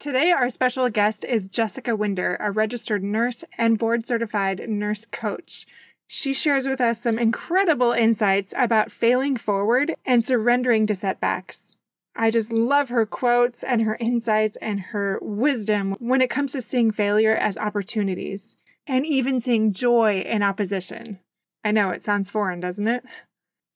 Today, 0.00 0.32
our 0.32 0.48
special 0.48 0.88
guest 0.88 1.26
is 1.26 1.46
Jessica 1.46 1.94
Winder, 1.94 2.38
a 2.40 2.50
registered 2.50 3.04
nurse 3.04 3.44
and 3.58 3.78
board 3.78 4.06
certified 4.06 4.66
nurse 4.66 5.04
coach. 5.04 5.66
She 6.06 6.32
shares 6.32 6.66
with 6.66 6.80
us 6.80 7.02
some 7.02 7.18
incredible 7.18 7.92
insights 7.92 8.54
about 8.56 8.90
failing 8.90 9.36
forward 9.36 9.94
and 10.06 10.24
surrendering 10.24 10.86
to 10.86 10.94
setbacks. 10.94 11.76
I 12.16 12.30
just 12.30 12.50
love 12.50 12.88
her 12.88 13.04
quotes 13.04 13.62
and 13.62 13.82
her 13.82 13.98
insights 14.00 14.56
and 14.56 14.80
her 14.80 15.18
wisdom 15.20 15.94
when 15.98 16.22
it 16.22 16.30
comes 16.30 16.52
to 16.52 16.62
seeing 16.62 16.92
failure 16.92 17.36
as 17.36 17.58
opportunities 17.58 18.56
and 18.86 19.04
even 19.04 19.38
seeing 19.38 19.70
joy 19.70 20.20
in 20.20 20.42
opposition. 20.42 21.18
I 21.62 21.72
know 21.72 21.90
it 21.90 22.02
sounds 22.02 22.30
foreign, 22.30 22.60
doesn't 22.60 22.88
it? 22.88 23.04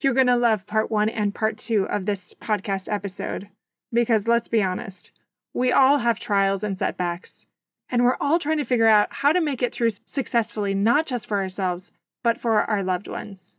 You're 0.01 0.15
going 0.15 0.29
to 0.29 0.37
love 0.37 0.67
part 0.67 0.91
one 0.91 1.11
and 1.11 1.35
part 1.35 1.59
two 1.59 1.87
of 1.87 2.07
this 2.07 2.33
podcast 2.33 2.91
episode 2.91 3.51
because 3.93 4.27
let's 4.27 4.49
be 4.49 4.63
honest, 4.63 5.13
we 5.55 5.71
all 5.71 5.99
have 5.99 6.19
trials 6.19 6.65
and 6.65 6.77
setbacks, 6.77 7.47
and 7.89 8.03
we're 8.03 8.17
all 8.21 8.41
trying 8.41 8.59
to 8.59 8.65
figure 8.65 8.89
out 8.89 9.07
how 9.13 9.33
to 9.33 9.41
make 9.41 9.63
it 9.63 9.73
through 9.73 9.91
successfully, 10.05 10.75
not 10.75 11.07
just 11.07 11.29
for 11.29 11.39
ourselves, 11.41 11.93
but 12.25 12.41
for 12.41 12.63
our 12.63 12.83
loved 12.83 13.07
ones. 13.07 13.57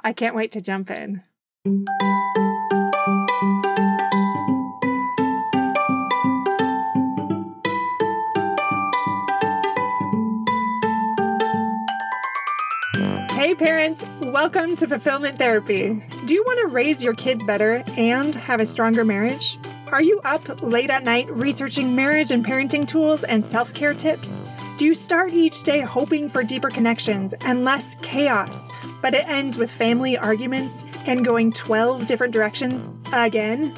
I 0.00 0.14
can't 0.14 0.34
wait 0.34 0.50
to 0.52 0.62
jump 0.62 0.90
in. 0.90 1.22
Hey 13.32 13.54
parents, 13.54 14.06
welcome 14.22 14.76
to 14.76 14.88
Fulfillment 14.88 15.34
Therapy. 15.34 16.02
Do 16.24 16.32
you 16.32 16.42
want 16.46 16.60
to 16.60 16.74
raise 16.74 17.04
your 17.04 17.14
kids 17.14 17.44
better 17.44 17.84
and 17.98 18.34
have 18.34 18.60
a 18.60 18.66
stronger 18.66 19.04
marriage? 19.04 19.58
Are 19.90 20.02
you 20.02 20.20
up 20.22 20.62
late 20.62 20.90
at 20.90 21.04
night 21.04 21.30
researching 21.30 21.96
marriage 21.96 22.30
and 22.30 22.44
parenting 22.44 22.86
tools 22.86 23.24
and 23.24 23.42
self 23.42 23.72
care 23.72 23.94
tips? 23.94 24.44
Do 24.76 24.84
you 24.84 24.94
start 24.94 25.32
each 25.32 25.62
day 25.62 25.80
hoping 25.80 26.28
for 26.28 26.42
deeper 26.44 26.68
connections 26.68 27.32
and 27.46 27.64
less 27.64 27.94
chaos, 27.96 28.70
but 29.00 29.14
it 29.14 29.26
ends 29.26 29.56
with 29.56 29.70
family 29.70 30.18
arguments 30.18 30.84
and 31.06 31.24
going 31.24 31.52
12 31.52 32.06
different 32.06 32.34
directions 32.34 32.90
again? 33.14 33.72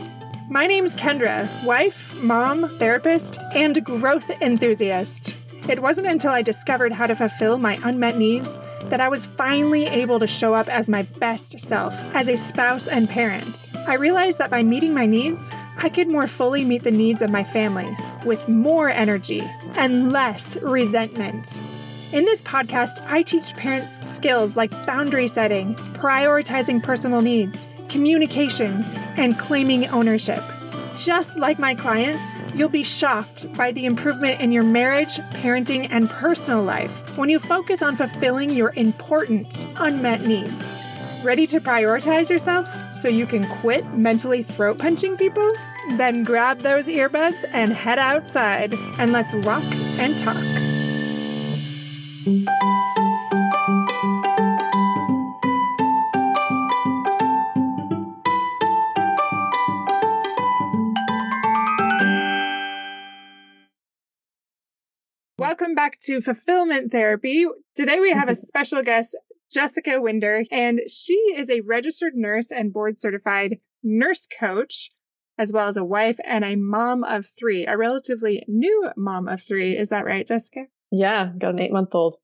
My 0.50 0.66
name's 0.66 0.96
Kendra, 0.96 1.48
wife, 1.64 2.20
mom, 2.24 2.68
therapist, 2.80 3.38
and 3.54 3.84
growth 3.84 4.42
enthusiast. 4.42 5.39
It 5.68 5.80
wasn't 5.80 6.08
until 6.08 6.32
I 6.32 6.42
discovered 6.42 6.92
how 6.92 7.06
to 7.06 7.14
fulfill 7.14 7.58
my 7.58 7.78
unmet 7.84 8.16
needs 8.16 8.58
that 8.84 9.00
I 9.00 9.08
was 9.08 9.26
finally 9.26 9.84
able 9.84 10.18
to 10.18 10.26
show 10.26 10.54
up 10.54 10.68
as 10.68 10.88
my 10.88 11.02
best 11.18 11.60
self 11.60 11.94
as 12.14 12.28
a 12.28 12.36
spouse 12.36 12.88
and 12.88 13.08
parent. 13.08 13.70
I 13.86 13.94
realized 13.94 14.38
that 14.38 14.50
by 14.50 14.62
meeting 14.62 14.94
my 14.94 15.06
needs, 15.06 15.52
I 15.78 15.88
could 15.88 16.08
more 16.08 16.26
fully 16.26 16.64
meet 16.64 16.82
the 16.82 16.90
needs 16.90 17.22
of 17.22 17.30
my 17.30 17.44
family 17.44 17.88
with 18.24 18.48
more 18.48 18.90
energy 18.90 19.42
and 19.76 20.12
less 20.12 20.56
resentment. 20.62 21.62
In 22.12 22.24
this 22.24 22.42
podcast, 22.42 23.06
I 23.06 23.22
teach 23.22 23.54
parents 23.54 24.08
skills 24.08 24.56
like 24.56 24.72
boundary 24.86 25.28
setting, 25.28 25.74
prioritizing 25.74 26.82
personal 26.82 27.20
needs, 27.20 27.68
communication, 27.88 28.84
and 29.16 29.38
claiming 29.38 29.86
ownership. 29.88 30.42
Just 30.96 31.38
like 31.38 31.58
my 31.58 31.74
clients, 31.74 32.54
you'll 32.54 32.68
be 32.68 32.82
shocked 32.82 33.56
by 33.56 33.72
the 33.72 33.86
improvement 33.86 34.40
in 34.40 34.52
your 34.52 34.64
marriage, 34.64 35.18
parenting, 35.34 35.88
and 35.90 36.10
personal 36.10 36.62
life 36.62 37.16
when 37.16 37.30
you 37.30 37.38
focus 37.38 37.82
on 37.82 37.96
fulfilling 37.96 38.50
your 38.50 38.72
important 38.76 39.72
unmet 39.78 40.26
needs. 40.26 40.78
Ready 41.24 41.46
to 41.48 41.60
prioritize 41.60 42.30
yourself 42.30 42.66
so 42.94 43.08
you 43.08 43.26
can 43.26 43.44
quit 43.44 43.84
mentally 43.92 44.42
throat 44.42 44.78
punching 44.78 45.16
people? 45.16 45.48
Then 45.96 46.22
grab 46.22 46.58
those 46.58 46.88
earbuds 46.88 47.44
and 47.52 47.72
head 47.72 47.98
outside 47.98 48.72
and 48.98 49.12
let's 49.12 49.34
walk 49.34 49.64
and 49.98 50.18
talk. 50.18 50.36
Back 65.80 65.98
to 65.98 66.20
Fulfillment 66.20 66.92
Therapy. 66.92 67.46
Today 67.74 68.00
we 68.00 68.12
have 68.12 68.28
a 68.28 68.32
mm-hmm. 68.32 68.44
special 68.44 68.82
guest, 68.82 69.18
Jessica 69.50 69.98
Winder, 69.98 70.44
and 70.50 70.78
she 70.90 71.14
is 71.34 71.48
a 71.48 71.62
registered 71.62 72.12
nurse 72.14 72.52
and 72.52 72.70
board 72.70 72.98
certified 72.98 73.60
nurse 73.82 74.26
coach, 74.26 74.90
as 75.38 75.54
well 75.54 75.68
as 75.68 75.78
a 75.78 75.84
wife 75.84 76.18
and 76.26 76.44
a 76.44 76.54
mom 76.54 77.02
of 77.02 77.24
three, 77.24 77.64
a 77.64 77.78
relatively 77.78 78.44
new 78.46 78.90
mom 78.94 79.26
of 79.26 79.40
three. 79.42 79.74
Is 79.74 79.88
that 79.88 80.04
right, 80.04 80.26
Jessica? 80.26 80.64
Yeah, 80.92 81.30
got 81.38 81.54
an 81.54 81.60
eight 81.60 81.72
month 81.72 81.94
old. 81.94 82.16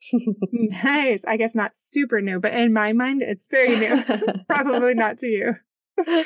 nice. 0.53 1.25
I 1.25 1.39
guess 1.39 1.55
not 1.55 1.75
super 1.75 2.21
new, 2.21 2.39
but 2.39 2.53
in 2.53 2.75
my 2.75 2.93
mind, 2.93 3.23
it's 3.23 3.49
very 3.49 3.75
new. 3.79 4.05
Probably 4.51 4.93
not 4.93 5.17
to 5.21 5.29
you. 5.29 5.55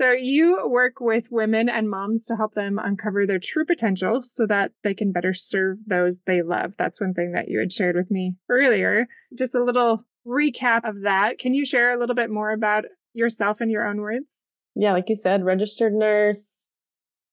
so 0.00 0.12
you 0.12 0.66
work 0.68 1.00
with 1.00 1.30
women 1.30 1.68
and 1.68 1.90
moms 1.90 2.26
to 2.26 2.36
help 2.36 2.54
them 2.54 2.78
uncover 2.82 3.26
their 3.26 3.38
true 3.38 3.64
potential 3.64 4.22
so 4.22 4.46
that 4.46 4.72
they 4.82 4.94
can 4.94 5.12
better 5.12 5.32
serve 5.32 5.78
those 5.86 6.20
they 6.20 6.42
love. 6.42 6.72
That's 6.76 7.00
one 7.00 7.14
thing 7.14 7.32
that 7.32 7.48
you 7.48 7.58
had 7.58 7.72
shared 7.72 7.96
with 7.96 8.10
me 8.10 8.36
earlier. 8.48 9.06
Just 9.36 9.54
a 9.54 9.62
little 9.62 10.04
recap 10.26 10.88
of 10.88 11.02
that. 11.02 11.38
Can 11.38 11.54
you 11.54 11.64
share 11.64 11.92
a 11.92 11.98
little 11.98 12.14
bit 12.14 12.30
more 12.30 12.50
about 12.50 12.84
yourself 13.12 13.60
in 13.60 13.70
your 13.70 13.86
own 13.86 14.00
words? 14.00 14.48
Yeah, 14.74 14.92
like 14.92 15.08
you 15.08 15.14
said, 15.14 15.44
registered 15.44 15.92
nurse, 15.92 16.72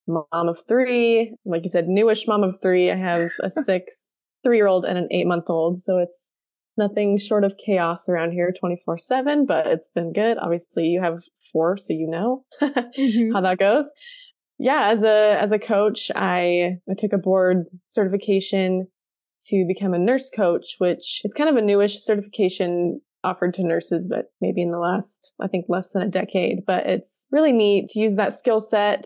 mom 0.07 0.25
of 0.31 0.59
three. 0.67 1.35
Like 1.45 1.63
you 1.63 1.69
said, 1.69 1.87
newish 1.87 2.27
mom 2.27 2.43
of 2.43 2.59
three. 2.61 2.91
I 2.91 2.95
have 2.95 3.31
a 3.41 3.51
six, 3.63 4.19
three 4.43 4.57
year 4.57 4.67
old 4.67 4.85
and 4.85 4.97
an 4.97 5.07
eight 5.11 5.27
month 5.27 5.49
old. 5.49 5.77
So 5.77 5.99
it's 5.99 6.33
nothing 6.77 7.17
short 7.17 7.43
of 7.43 7.55
chaos 7.57 8.09
around 8.09 8.31
here 8.31 8.53
24 8.57 8.97
7, 8.97 9.45
but 9.45 9.67
it's 9.67 9.91
been 9.91 10.13
good. 10.13 10.37
Obviously, 10.37 10.87
you 10.87 11.01
have 11.01 11.23
four, 11.51 11.77
so 11.77 11.93
you 11.93 12.07
know 12.07 12.43
mm-hmm. 12.61 13.33
how 13.33 13.41
that 13.41 13.59
goes. 13.59 13.89
Yeah, 14.57 14.89
as 14.89 15.03
a, 15.03 15.37
as 15.41 15.51
a 15.51 15.59
coach, 15.59 16.11
I, 16.15 16.77
I 16.89 16.93
took 16.97 17.11
a 17.13 17.17
board 17.17 17.65
certification 17.83 18.87
to 19.47 19.65
become 19.67 19.93
a 19.93 19.99
nurse 19.99 20.29
coach, 20.29 20.75
which 20.77 21.21
is 21.23 21.33
kind 21.33 21.49
of 21.49 21.57
a 21.57 21.61
newish 21.61 21.99
certification 21.99 23.01
offered 23.23 23.53
to 23.55 23.63
nurses, 23.63 24.07
but 24.07 24.27
maybe 24.39 24.61
in 24.61 24.71
the 24.71 24.79
last, 24.79 25.33
I 25.41 25.47
think 25.47 25.65
less 25.67 25.91
than 25.91 26.03
a 26.03 26.09
decade. 26.09 26.59
But 26.65 26.87
it's 26.87 27.27
really 27.31 27.51
neat 27.51 27.89
to 27.89 27.99
use 27.99 28.15
that 28.15 28.33
skill 28.33 28.59
set 28.59 29.05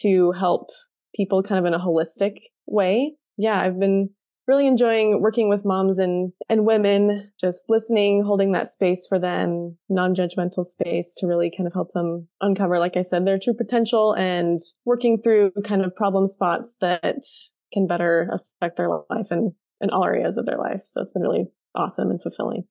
to 0.00 0.32
help 0.32 0.70
people 1.14 1.42
kind 1.42 1.58
of 1.58 1.66
in 1.66 1.74
a 1.74 1.84
holistic 1.84 2.38
way. 2.66 3.14
Yeah, 3.36 3.60
I've 3.60 3.78
been 3.78 4.10
really 4.48 4.66
enjoying 4.66 5.20
working 5.20 5.48
with 5.48 5.64
moms 5.64 5.98
and, 5.98 6.32
and 6.48 6.64
women, 6.64 7.30
just 7.38 7.68
listening, 7.68 8.24
holding 8.24 8.52
that 8.52 8.66
space 8.66 9.06
for 9.06 9.18
them, 9.18 9.76
non-judgmental 9.90 10.64
space 10.64 11.14
to 11.18 11.26
really 11.26 11.52
kind 11.54 11.66
of 11.66 11.74
help 11.74 11.92
them 11.92 12.26
uncover, 12.40 12.78
like 12.78 12.96
I 12.96 13.02
said, 13.02 13.26
their 13.26 13.38
true 13.38 13.54
potential 13.54 14.14
and 14.14 14.58
working 14.86 15.20
through 15.22 15.52
kind 15.64 15.84
of 15.84 15.94
problem 15.94 16.26
spots 16.26 16.76
that 16.80 17.22
can 17.72 17.86
better 17.86 18.30
affect 18.32 18.78
their 18.78 18.88
life 18.88 19.30
and 19.30 19.52
in 19.80 19.90
all 19.90 20.04
areas 20.04 20.38
of 20.38 20.46
their 20.46 20.58
life. 20.58 20.82
So 20.86 21.02
it's 21.02 21.12
been 21.12 21.22
really 21.22 21.48
awesome 21.74 22.10
and 22.10 22.20
fulfilling. 22.20 22.64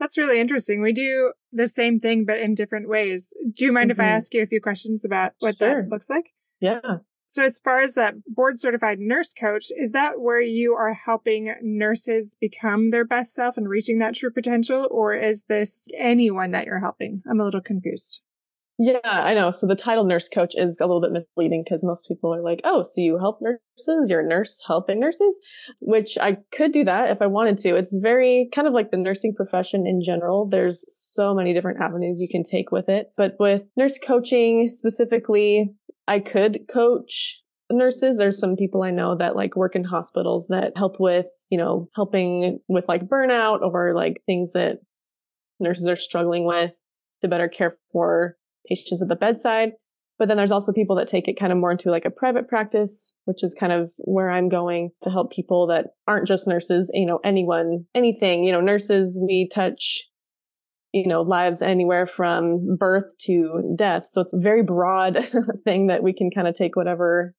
That's 0.00 0.18
really 0.18 0.40
interesting. 0.40 0.82
We 0.82 0.92
do 0.92 1.32
the 1.52 1.68
same 1.68 2.00
thing, 2.00 2.24
but 2.24 2.40
in 2.40 2.54
different 2.54 2.88
ways. 2.88 3.32
Do 3.56 3.66
you 3.66 3.72
mind 3.72 3.90
mm-hmm. 3.90 4.00
if 4.00 4.00
I 4.00 4.08
mm-hmm. 4.08 4.16
ask 4.16 4.34
you 4.34 4.42
a 4.42 4.46
few 4.46 4.60
questions 4.60 5.04
about 5.04 5.32
what 5.38 5.58
sure. 5.58 5.82
that 5.82 5.90
looks 5.90 6.10
like? 6.10 6.30
Yeah. 6.60 6.80
So, 7.32 7.42
as 7.42 7.58
far 7.58 7.80
as 7.80 7.94
that 7.94 8.16
board 8.26 8.60
certified 8.60 8.98
nurse 9.00 9.32
coach, 9.32 9.68
is 9.74 9.92
that 9.92 10.20
where 10.20 10.42
you 10.42 10.74
are 10.74 10.92
helping 10.92 11.54
nurses 11.62 12.36
become 12.38 12.90
their 12.90 13.06
best 13.06 13.32
self 13.32 13.56
and 13.56 13.66
reaching 13.66 14.00
that 14.00 14.14
true 14.14 14.30
potential? 14.30 14.86
Or 14.90 15.14
is 15.14 15.44
this 15.44 15.88
anyone 15.96 16.50
that 16.50 16.66
you're 16.66 16.80
helping? 16.80 17.22
I'm 17.26 17.40
a 17.40 17.44
little 17.44 17.62
confused. 17.62 18.20
Yeah, 18.78 18.98
I 19.04 19.32
know. 19.32 19.50
So 19.50 19.66
the 19.66 19.76
title 19.76 20.04
nurse 20.04 20.28
coach 20.28 20.54
is 20.56 20.80
a 20.80 20.86
little 20.86 21.00
bit 21.00 21.12
misleading 21.12 21.62
because 21.64 21.84
most 21.84 22.06
people 22.08 22.34
are 22.34 22.42
like, 22.42 22.60
oh, 22.64 22.82
so 22.82 23.00
you 23.00 23.16
help 23.16 23.38
nurses? 23.40 24.10
You're 24.10 24.20
a 24.20 24.26
nurse 24.26 24.60
helping 24.66 24.98
nurses? 24.98 25.38
Which 25.82 26.18
I 26.20 26.38
could 26.52 26.72
do 26.72 26.82
that 26.84 27.10
if 27.10 27.22
I 27.22 27.28
wanted 27.28 27.58
to. 27.58 27.76
It's 27.76 27.96
very 27.96 28.48
kind 28.52 28.66
of 28.66 28.74
like 28.74 28.90
the 28.90 28.96
nursing 28.96 29.34
profession 29.34 29.86
in 29.86 30.02
general. 30.02 30.48
There's 30.48 30.84
so 30.88 31.34
many 31.34 31.52
different 31.52 31.80
avenues 31.80 32.20
you 32.20 32.28
can 32.28 32.42
take 32.42 32.72
with 32.72 32.88
it. 32.88 33.12
But 33.16 33.36
with 33.38 33.62
nurse 33.76 33.98
coaching 33.98 34.70
specifically, 34.72 35.74
I 36.06 36.20
could 36.20 36.66
coach 36.68 37.42
nurses. 37.70 38.18
There's 38.18 38.38
some 38.38 38.56
people 38.56 38.82
I 38.82 38.90
know 38.90 39.16
that 39.16 39.36
like 39.36 39.56
work 39.56 39.74
in 39.74 39.84
hospitals 39.84 40.48
that 40.48 40.72
help 40.76 41.00
with, 41.00 41.26
you 41.50 41.58
know, 41.58 41.88
helping 41.94 42.60
with 42.68 42.86
like 42.88 43.08
burnout 43.08 43.62
or 43.62 43.94
like 43.94 44.22
things 44.26 44.52
that 44.52 44.80
nurses 45.60 45.88
are 45.88 45.96
struggling 45.96 46.44
with 46.44 46.74
to 47.22 47.28
better 47.28 47.48
care 47.48 47.74
for 47.90 48.36
patients 48.68 49.02
at 49.02 49.08
the 49.08 49.16
bedside. 49.16 49.72
But 50.18 50.28
then 50.28 50.36
there's 50.36 50.52
also 50.52 50.72
people 50.72 50.96
that 50.96 51.08
take 51.08 51.26
it 51.26 51.38
kind 51.38 51.52
of 51.52 51.58
more 51.58 51.72
into 51.72 51.90
like 51.90 52.04
a 52.04 52.10
private 52.10 52.46
practice, 52.46 53.16
which 53.24 53.42
is 53.42 53.56
kind 53.58 53.72
of 53.72 53.92
where 54.04 54.30
I'm 54.30 54.48
going 54.48 54.90
to 55.02 55.10
help 55.10 55.32
people 55.32 55.66
that 55.68 55.88
aren't 56.06 56.28
just 56.28 56.46
nurses, 56.46 56.90
you 56.94 57.06
know, 57.06 57.18
anyone, 57.24 57.86
anything, 57.94 58.44
you 58.44 58.52
know, 58.52 58.60
nurses, 58.60 59.18
we 59.20 59.48
touch 59.52 60.04
you 60.92 61.06
know, 61.06 61.22
lives 61.22 61.62
anywhere 61.62 62.06
from 62.06 62.76
birth 62.76 63.16
to 63.22 63.74
death. 63.76 64.04
So 64.04 64.20
it's 64.20 64.34
a 64.34 64.38
very 64.38 64.62
broad 64.62 65.18
thing 65.64 65.86
that 65.86 66.02
we 66.02 66.12
can 66.12 66.30
kind 66.30 66.46
of 66.46 66.54
take 66.54 66.76
whatever 66.76 67.34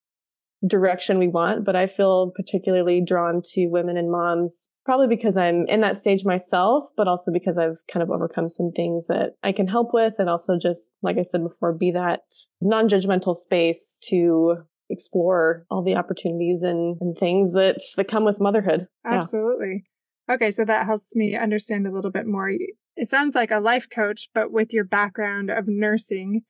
direction 0.65 1.19
we 1.19 1.27
want, 1.27 1.65
but 1.65 1.75
I 1.75 1.87
feel 1.87 2.31
particularly 2.35 3.03
drawn 3.05 3.41
to 3.53 3.67
women 3.67 3.97
and 3.97 4.09
moms, 4.09 4.73
probably 4.85 5.07
because 5.07 5.35
I'm 5.35 5.65
in 5.67 5.81
that 5.81 5.97
stage 5.97 6.23
myself, 6.23 6.85
but 6.95 7.07
also 7.07 7.31
because 7.31 7.57
I've 7.57 7.81
kind 7.91 8.01
of 8.01 8.09
overcome 8.09 8.49
some 8.49 8.71
things 8.71 9.07
that 9.07 9.33
I 9.43 9.51
can 9.51 9.67
help 9.67 9.93
with. 9.93 10.15
And 10.19 10.29
also 10.29 10.57
just, 10.57 10.93
like 11.01 11.17
I 11.17 11.21
said 11.21 11.43
before, 11.43 11.73
be 11.73 11.91
that 11.91 12.21
non-judgmental 12.61 13.35
space 13.35 13.99
to 14.09 14.63
explore 14.89 15.65
all 15.69 15.83
the 15.83 15.95
opportunities 15.95 16.63
and, 16.63 16.97
and 17.01 17.17
things 17.17 17.53
that, 17.53 17.77
that 17.97 18.07
come 18.07 18.23
with 18.23 18.39
motherhood. 18.39 18.87
Absolutely. 19.05 19.83
Yeah. 20.29 20.35
Okay. 20.35 20.51
So 20.51 20.63
that 20.63 20.85
helps 20.85 21.15
me 21.15 21.35
understand 21.35 21.85
a 21.87 21.91
little 21.91 22.11
bit 22.11 22.25
more. 22.25 22.49
It 22.95 23.07
sounds 23.07 23.35
like 23.35 23.51
a 23.51 23.59
life 23.59 23.89
coach, 23.89 24.29
but 24.33 24.51
with 24.51 24.73
your 24.73 24.83
background 24.85 25.49
of 25.49 25.67
nursing 25.67 26.43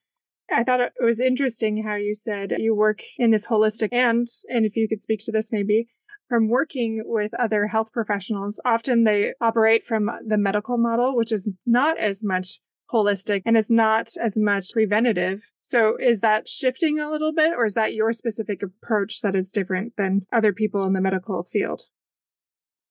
I 0.52 0.64
thought 0.64 0.82
it 0.82 0.94
was 1.00 1.20
interesting 1.20 1.84
how 1.84 1.96
you 1.96 2.14
said 2.14 2.56
you 2.58 2.76
work 2.76 3.02
in 3.18 3.32
this 3.32 3.48
holistic 3.48 3.90
and, 3.92 4.28
and 4.50 4.66
if 4.66 4.76
you 4.76 4.88
could 4.88 5.02
speak 5.02 5.20
to 5.24 5.32
this 5.32 5.52
maybe, 5.52 5.88
from 6.30 6.50
working 6.50 7.04
with 7.06 7.34
other 7.36 7.68
health 7.68 7.92
professionals, 7.92 8.60
often 8.66 9.04
they 9.04 9.34
operate 9.42 9.84
from 9.84 10.10
the 10.26 10.38
medical 10.38 10.78
model, 10.78 11.16
which 11.16 11.32
is 11.32 11.50
not 11.66 11.98
as 11.98 12.24
much 12.24 12.60
holistic 12.92 13.42
and 13.46 13.58
it's 13.58 13.72
not 13.72 14.10
as 14.22 14.38
much 14.38 14.72
preventative. 14.74 15.52
So 15.62 15.96
is 16.00 16.20
that 16.20 16.48
shifting 16.48 17.00
a 17.00 17.10
little 17.10 17.34
bit 17.34 17.52
or 17.58 17.66
is 17.66 17.74
that 17.74 17.94
your 17.94 18.14
specific 18.14 18.62
approach 18.62 19.22
that 19.22 19.36
is 19.36 19.52
different 19.52 19.94
than 19.98 20.26
other 20.32 20.54
people 20.54 20.86
in 20.86 20.94
the 20.94 21.02
medical 21.02 21.44
field? 21.44 21.84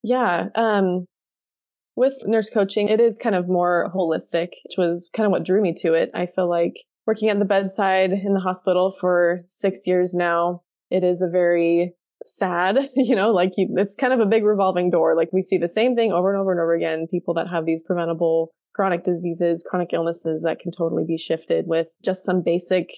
Yeah. 0.02 0.48
Um, 0.54 1.06
with 1.94 2.14
nurse 2.24 2.50
coaching, 2.50 2.88
it 2.88 3.00
is 3.00 3.18
kind 3.18 3.34
of 3.34 3.48
more 3.48 3.90
holistic, 3.94 4.48
which 4.64 4.78
was 4.78 5.10
kind 5.14 5.26
of 5.26 5.32
what 5.32 5.44
drew 5.44 5.60
me 5.60 5.74
to 5.78 5.94
it. 5.94 6.10
I 6.14 6.26
feel 6.26 6.48
like 6.48 6.74
working 7.06 7.28
at 7.28 7.38
the 7.38 7.44
bedside 7.44 8.12
in 8.12 8.34
the 8.34 8.40
hospital 8.40 8.90
for 8.90 9.40
six 9.46 9.86
years 9.86 10.14
now. 10.14 10.62
It 10.90 11.04
is 11.04 11.22
a 11.22 11.30
very 11.30 11.94
sad, 12.24 12.78
you 12.96 13.16
know, 13.16 13.30
like 13.30 13.52
you, 13.56 13.68
it's 13.76 13.96
kind 13.96 14.12
of 14.12 14.20
a 14.20 14.26
big 14.26 14.44
revolving 14.44 14.90
door. 14.90 15.14
Like 15.16 15.30
we 15.32 15.42
see 15.42 15.58
the 15.58 15.68
same 15.68 15.94
thing 15.94 16.12
over 16.12 16.32
and 16.32 16.40
over 16.40 16.52
and 16.52 16.60
over 16.60 16.74
again. 16.74 17.06
People 17.10 17.34
that 17.34 17.48
have 17.48 17.66
these 17.66 17.82
preventable 17.82 18.50
chronic 18.74 19.04
diseases, 19.04 19.66
chronic 19.68 19.90
illnesses 19.92 20.42
that 20.46 20.58
can 20.58 20.70
totally 20.70 21.04
be 21.06 21.18
shifted 21.18 21.66
with 21.66 21.88
just 22.02 22.24
some 22.24 22.42
basic 22.42 22.88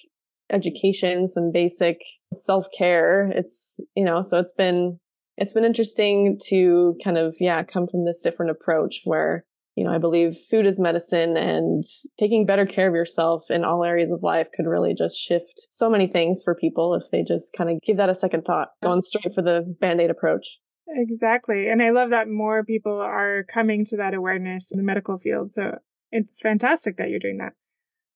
education, 0.50 1.26
some 1.26 1.50
basic 1.52 2.00
self 2.32 2.66
care. 2.76 3.30
It's, 3.34 3.80
you 3.96 4.04
know, 4.04 4.22
so 4.22 4.38
it's 4.38 4.52
been, 4.52 5.00
it's 5.36 5.52
been 5.52 5.64
interesting 5.64 6.38
to 6.48 6.96
kind 7.02 7.18
of, 7.18 7.36
yeah, 7.40 7.62
come 7.62 7.86
from 7.86 8.04
this 8.04 8.20
different 8.22 8.50
approach 8.50 9.00
where 9.04 9.44
you 9.76 9.82
know, 9.82 9.90
I 9.90 9.98
believe 9.98 10.36
food 10.36 10.66
is 10.66 10.78
medicine 10.78 11.36
and 11.36 11.84
taking 12.18 12.46
better 12.46 12.64
care 12.64 12.88
of 12.88 12.94
yourself 12.94 13.50
in 13.50 13.64
all 13.64 13.82
areas 13.82 14.10
of 14.10 14.22
life 14.22 14.48
could 14.54 14.66
really 14.66 14.94
just 14.94 15.16
shift 15.16 15.66
so 15.70 15.90
many 15.90 16.06
things 16.06 16.42
for 16.44 16.54
people 16.54 16.94
if 16.94 17.10
they 17.10 17.24
just 17.24 17.52
kind 17.52 17.70
of 17.70 17.80
give 17.82 17.96
that 17.96 18.08
a 18.08 18.14
second 18.14 18.44
thought, 18.44 18.68
going 18.82 19.00
straight 19.00 19.34
for 19.34 19.42
the 19.42 19.74
band 19.80 20.00
aid 20.00 20.10
approach. 20.10 20.58
Exactly. 20.86 21.68
And 21.68 21.82
I 21.82 21.90
love 21.90 22.10
that 22.10 22.28
more 22.28 22.62
people 22.62 23.00
are 23.00 23.42
coming 23.52 23.84
to 23.86 23.96
that 23.96 24.14
awareness 24.14 24.70
in 24.70 24.78
the 24.78 24.84
medical 24.84 25.18
field. 25.18 25.50
So 25.50 25.78
it's 26.12 26.40
fantastic 26.40 26.96
that 26.98 27.10
you're 27.10 27.18
doing 27.18 27.38
that. 27.38 27.54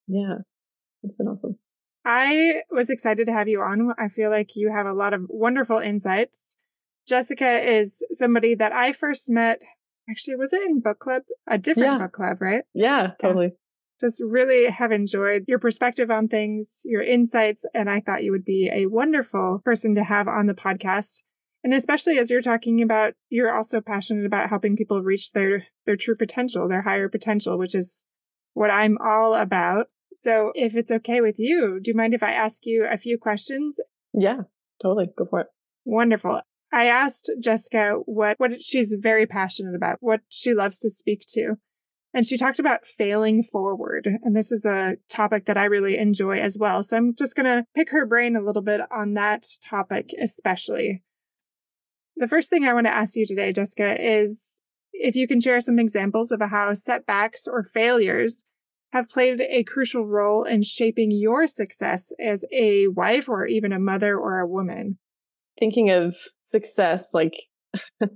Yeah, 0.07 0.37
it's 1.03 1.17
been 1.17 1.27
awesome. 1.27 1.57
I 2.05 2.61
was 2.71 2.89
excited 2.89 3.25
to 3.25 3.33
have 3.33 3.49
you 3.49 3.61
on. 3.61 3.91
I 3.99 4.07
feel 4.07 4.29
like 4.29 4.55
you 4.55 4.71
have 4.73 4.85
a 4.85 4.93
lot 4.93 5.13
of 5.13 5.23
wonderful 5.27 5.79
insights. 5.79 6.57
Jessica 7.09 7.67
is 7.67 8.05
somebody 8.11 8.55
that 8.55 8.71
I 8.71 8.93
first 8.93 9.29
met 9.29 9.59
Actually, 10.09 10.37
was 10.37 10.53
it 10.53 10.63
in 10.63 10.79
book 10.79 10.99
club? 10.99 11.23
A 11.47 11.57
different 11.57 11.93
yeah. 11.93 11.97
book 11.99 12.13
club, 12.13 12.41
right? 12.41 12.63
Yeah, 12.73 13.11
totally. 13.19 13.47
Yeah. 13.47 13.51
Just 14.01 14.23
really 14.25 14.65
have 14.67 14.91
enjoyed 14.91 15.43
your 15.47 15.59
perspective 15.59 16.09
on 16.09 16.27
things, 16.27 16.81
your 16.85 17.03
insights, 17.03 17.65
and 17.73 17.89
I 17.89 17.99
thought 17.99 18.23
you 18.23 18.31
would 18.31 18.45
be 18.45 18.71
a 18.73 18.87
wonderful 18.87 19.61
person 19.63 19.93
to 19.95 20.03
have 20.03 20.27
on 20.27 20.47
the 20.47 20.53
podcast. 20.53 21.21
And 21.63 21.73
especially 21.73 22.17
as 22.17 22.31
you're 22.31 22.41
talking 22.41 22.81
about, 22.81 23.13
you're 23.29 23.53
also 23.53 23.81
passionate 23.81 24.25
about 24.25 24.49
helping 24.49 24.77
people 24.77 25.01
reach 25.03 25.33
their 25.33 25.67
their 25.85 25.97
true 25.97 26.15
potential, 26.15 26.67
their 26.67 26.83
higher 26.83 27.09
potential, 27.09 27.57
which 27.57 27.75
is 27.75 28.07
what 28.53 28.71
I'm 28.71 28.97
all 29.03 29.35
about. 29.35 29.87
So, 30.15 30.53
if 30.55 30.75
it's 30.75 30.91
okay 30.91 31.19
with 31.21 31.37
you, 31.37 31.79
do 31.83 31.91
you 31.91 31.97
mind 31.97 32.13
if 32.13 32.23
I 32.23 32.31
ask 32.31 32.65
you 32.65 32.87
a 32.89 32.97
few 32.97 33.17
questions? 33.17 33.79
Yeah, 34.13 34.43
totally. 34.81 35.09
Go 35.15 35.25
for 35.25 35.41
it. 35.41 35.47
Wonderful. 35.83 36.41
I 36.71 36.85
asked 36.85 37.31
Jessica 37.41 37.97
what, 38.05 38.39
what 38.39 38.61
she's 38.61 38.97
very 38.99 39.25
passionate 39.25 39.75
about, 39.75 39.97
what 40.01 40.21
she 40.29 40.53
loves 40.53 40.79
to 40.79 40.89
speak 40.89 41.21
to. 41.29 41.55
And 42.13 42.25
she 42.25 42.37
talked 42.37 42.59
about 42.59 42.87
failing 42.87 43.43
forward. 43.43 44.07
And 44.23 44.35
this 44.35 44.51
is 44.51 44.65
a 44.65 44.97
topic 45.09 45.45
that 45.45 45.57
I 45.57 45.65
really 45.65 45.97
enjoy 45.97 46.37
as 46.37 46.57
well. 46.59 46.81
So 46.81 46.97
I'm 46.97 47.13
just 47.15 47.35
going 47.35 47.45
to 47.45 47.65
pick 47.75 47.91
her 47.91 48.05
brain 48.05 48.35
a 48.35 48.41
little 48.41 48.63
bit 48.63 48.81
on 48.91 49.13
that 49.13 49.45
topic, 49.63 50.11
especially. 50.19 51.03
The 52.15 52.27
first 52.27 52.49
thing 52.49 52.65
I 52.67 52.73
want 52.73 52.87
to 52.87 52.95
ask 52.95 53.15
you 53.15 53.25
today, 53.25 53.51
Jessica, 53.51 53.95
is 53.99 54.63
if 54.91 55.15
you 55.15 55.27
can 55.27 55.39
share 55.39 55.61
some 55.61 55.79
examples 55.79 56.31
of 56.31 56.41
how 56.41 56.73
setbacks 56.73 57.47
or 57.47 57.63
failures 57.63 58.45
have 58.91 59.07
played 59.07 59.39
a 59.39 59.63
crucial 59.63 60.05
role 60.05 60.43
in 60.43 60.63
shaping 60.63 61.11
your 61.11 61.45
success 61.45 62.11
as 62.19 62.43
a 62.51 62.87
wife 62.87 63.29
or 63.29 63.45
even 63.45 63.71
a 63.71 63.79
mother 63.79 64.17
or 64.17 64.39
a 64.39 64.47
woman 64.47 64.97
thinking 65.59 65.89
of 65.91 66.15
success, 66.39 67.13
like 67.13 67.33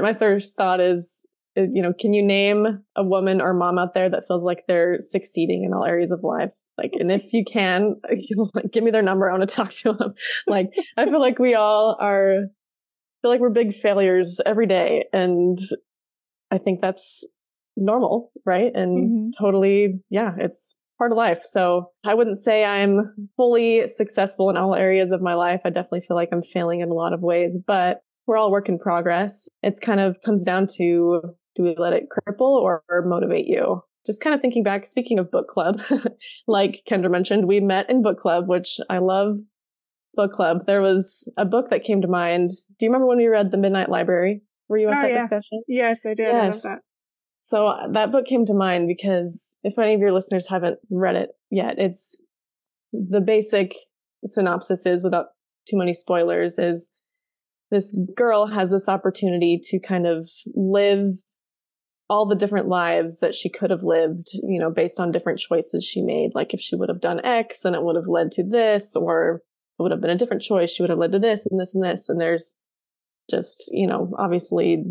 my 0.00 0.14
first 0.14 0.56
thought 0.56 0.80
is, 0.80 1.26
uh, 1.56 1.62
you 1.72 1.82
know, 1.82 1.92
can 1.98 2.12
you 2.12 2.22
name 2.22 2.82
a 2.96 3.04
woman 3.04 3.40
or 3.40 3.54
mom 3.54 3.78
out 3.78 3.94
there 3.94 4.08
that 4.08 4.24
feels 4.26 4.44
like 4.44 4.64
they're 4.66 4.98
succeeding 5.00 5.64
in 5.64 5.72
all 5.72 5.84
areas 5.84 6.10
of 6.10 6.22
life? 6.22 6.52
Like, 6.78 6.92
and 6.98 7.12
if 7.12 7.32
you 7.32 7.44
can, 7.44 7.96
you 8.10 8.36
know, 8.36 8.50
like, 8.54 8.72
give 8.72 8.84
me 8.84 8.90
their 8.90 9.02
number. 9.02 9.28
I 9.28 9.36
want 9.36 9.48
to 9.48 9.54
talk 9.54 9.70
to 9.70 9.92
them. 9.92 10.10
like, 10.46 10.70
I 10.98 11.06
feel 11.06 11.20
like 11.20 11.38
we 11.38 11.54
all 11.54 11.96
are, 12.00 12.46
feel 13.20 13.30
like 13.30 13.40
we're 13.40 13.50
big 13.50 13.74
failures 13.74 14.40
every 14.44 14.66
day. 14.66 15.04
And 15.12 15.58
I 16.50 16.58
think 16.58 16.80
that's 16.80 17.26
normal, 17.76 18.32
right? 18.44 18.72
And 18.74 18.98
mm-hmm. 18.98 19.44
totally, 19.44 20.00
yeah, 20.10 20.32
it's 20.38 20.78
part 21.02 21.10
of 21.10 21.18
life. 21.18 21.42
So 21.42 21.90
I 22.04 22.14
wouldn't 22.14 22.38
say 22.38 22.64
I'm 22.64 23.28
fully 23.36 23.88
successful 23.88 24.50
in 24.50 24.56
all 24.56 24.76
areas 24.76 25.10
of 25.10 25.20
my 25.20 25.34
life. 25.34 25.62
I 25.64 25.70
definitely 25.70 26.02
feel 26.02 26.16
like 26.16 26.28
I'm 26.30 26.42
failing 26.42 26.80
in 26.80 26.90
a 26.90 26.94
lot 26.94 27.12
of 27.12 27.22
ways, 27.22 27.60
but 27.66 28.02
we're 28.28 28.36
all 28.36 28.52
work 28.52 28.68
in 28.68 28.78
progress. 28.78 29.48
It's 29.64 29.80
kind 29.80 29.98
of 29.98 30.20
comes 30.24 30.44
down 30.44 30.68
to 30.76 31.20
do 31.56 31.62
we 31.64 31.74
let 31.76 31.92
it 31.92 32.04
cripple 32.08 32.52
or, 32.52 32.84
or 32.88 33.02
motivate 33.04 33.48
you? 33.48 33.82
Just 34.06 34.22
kind 34.22 34.32
of 34.32 34.40
thinking 34.40 34.62
back, 34.62 34.86
speaking 34.86 35.18
of 35.18 35.32
book 35.32 35.48
club, 35.48 35.82
like 36.46 36.82
Kendra 36.88 37.10
mentioned, 37.10 37.48
we 37.48 37.58
met 37.58 37.90
in 37.90 38.00
book 38.00 38.18
club, 38.20 38.44
which 38.46 38.78
I 38.88 38.98
love 38.98 39.38
book 40.14 40.30
club. 40.30 40.66
There 40.68 40.82
was 40.82 41.32
a 41.36 41.44
book 41.44 41.70
that 41.70 41.82
came 41.82 42.00
to 42.02 42.08
mind. 42.08 42.50
Do 42.78 42.86
you 42.86 42.90
remember 42.90 43.08
when 43.08 43.18
we 43.18 43.26
read 43.26 43.50
The 43.50 43.58
Midnight 43.58 43.88
Library? 43.88 44.42
Were 44.68 44.78
you 44.78 44.88
at 44.88 44.98
oh, 44.98 45.02
that 45.02 45.10
yeah. 45.10 45.18
discussion? 45.18 45.62
Yes, 45.66 46.06
I 46.06 46.14
did. 46.14 46.28
Yes. 46.28 46.64
I 46.64 46.76
so 47.42 47.66
uh, 47.66 47.88
that 47.88 48.12
book 48.12 48.24
came 48.24 48.46
to 48.46 48.54
mind 48.54 48.86
because 48.86 49.58
if 49.64 49.76
any 49.78 49.94
of 49.94 50.00
your 50.00 50.12
listeners 50.12 50.48
haven't 50.48 50.78
read 50.90 51.16
it 51.16 51.30
yet, 51.50 51.78
it's 51.78 52.24
the 52.92 53.20
basic 53.20 53.74
synopsis 54.24 54.86
is 54.86 55.02
without 55.02 55.26
too 55.68 55.76
many 55.76 55.92
spoilers 55.92 56.58
is 56.58 56.92
this 57.72 57.98
girl 58.14 58.46
has 58.46 58.70
this 58.70 58.88
opportunity 58.88 59.58
to 59.60 59.80
kind 59.80 60.06
of 60.06 60.28
live 60.54 61.08
all 62.08 62.26
the 62.26 62.36
different 62.36 62.68
lives 62.68 63.18
that 63.18 63.34
she 63.34 63.48
could 63.48 63.70
have 63.70 63.82
lived, 63.82 64.28
you 64.34 64.60
know, 64.60 64.70
based 64.70 65.00
on 65.00 65.10
different 65.10 65.40
choices 65.40 65.84
she 65.84 66.02
made. 66.02 66.30
Like 66.34 66.54
if 66.54 66.60
she 66.60 66.76
would 66.76 66.90
have 66.90 67.00
done 67.00 67.24
X, 67.24 67.62
then 67.62 67.74
it 67.74 67.82
would 67.82 67.96
have 67.96 68.06
led 68.06 68.30
to 68.32 68.44
this, 68.44 68.94
or 68.94 69.40
it 69.78 69.82
would 69.82 69.90
have 69.90 70.00
been 70.00 70.10
a 70.10 70.16
different 70.16 70.42
choice. 70.42 70.70
She 70.70 70.82
would 70.82 70.90
have 70.90 70.98
led 70.98 71.12
to 71.12 71.18
this 71.18 71.46
and 71.46 71.58
this 71.58 71.74
and 71.74 71.82
this. 71.82 72.08
And 72.08 72.20
there's 72.20 72.58
just, 73.30 73.70
you 73.72 73.86
know, 73.86 74.12
obviously 74.18 74.84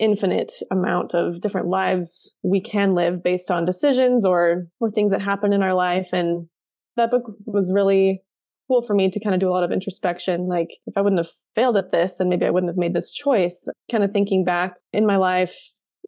infinite 0.00 0.52
amount 0.70 1.14
of 1.14 1.40
different 1.40 1.68
lives 1.68 2.34
we 2.42 2.60
can 2.60 2.94
live 2.94 3.22
based 3.22 3.50
on 3.50 3.64
decisions 3.64 4.24
or 4.24 4.66
or 4.80 4.90
things 4.90 5.12
that 5.12 5.22
happen 5.22 5.52
in 5.52 5.62
our 5.62 5.74
life. 5.74 6.08
And 6.12 6.48
that 6.96 7.10
book 7.10 7.24
was 7.44 7.72
really 7.72 8.22
cool 8.66 8.82
for 8.82 8.94
me 8.94 9.10
to 9.10 9.20
kind 9.20 9.34
of 9.34 9.40
do 9.40 9.48
a 9.48 9.52
lot 9.52 9.62
of 9.62 9.70
introspection. 9.70 10.48
Like 10.48 10.68
if 10.86 10.96
i 10.96 11.02
wouldn't 11.02 11.20
have 11.20 11.30
failed 11.54 11.76
at 11.76 11.92
this 11.92 12.16
then 12.16 12.28
maybe 12.28 12.46
i 12.46 12.50
wouldn't 12.50 12.70
have 12.70 12.78
made 12.78 12.94
this 12.94 13.12
choice. 13.12 13.68
Kind 13.90 14.02
of 14.02 14.10
thinking 14.10 14.44
back 14.44 14.74
in 14.92 15.06
my 15.06 15.16
life 15.16 15.56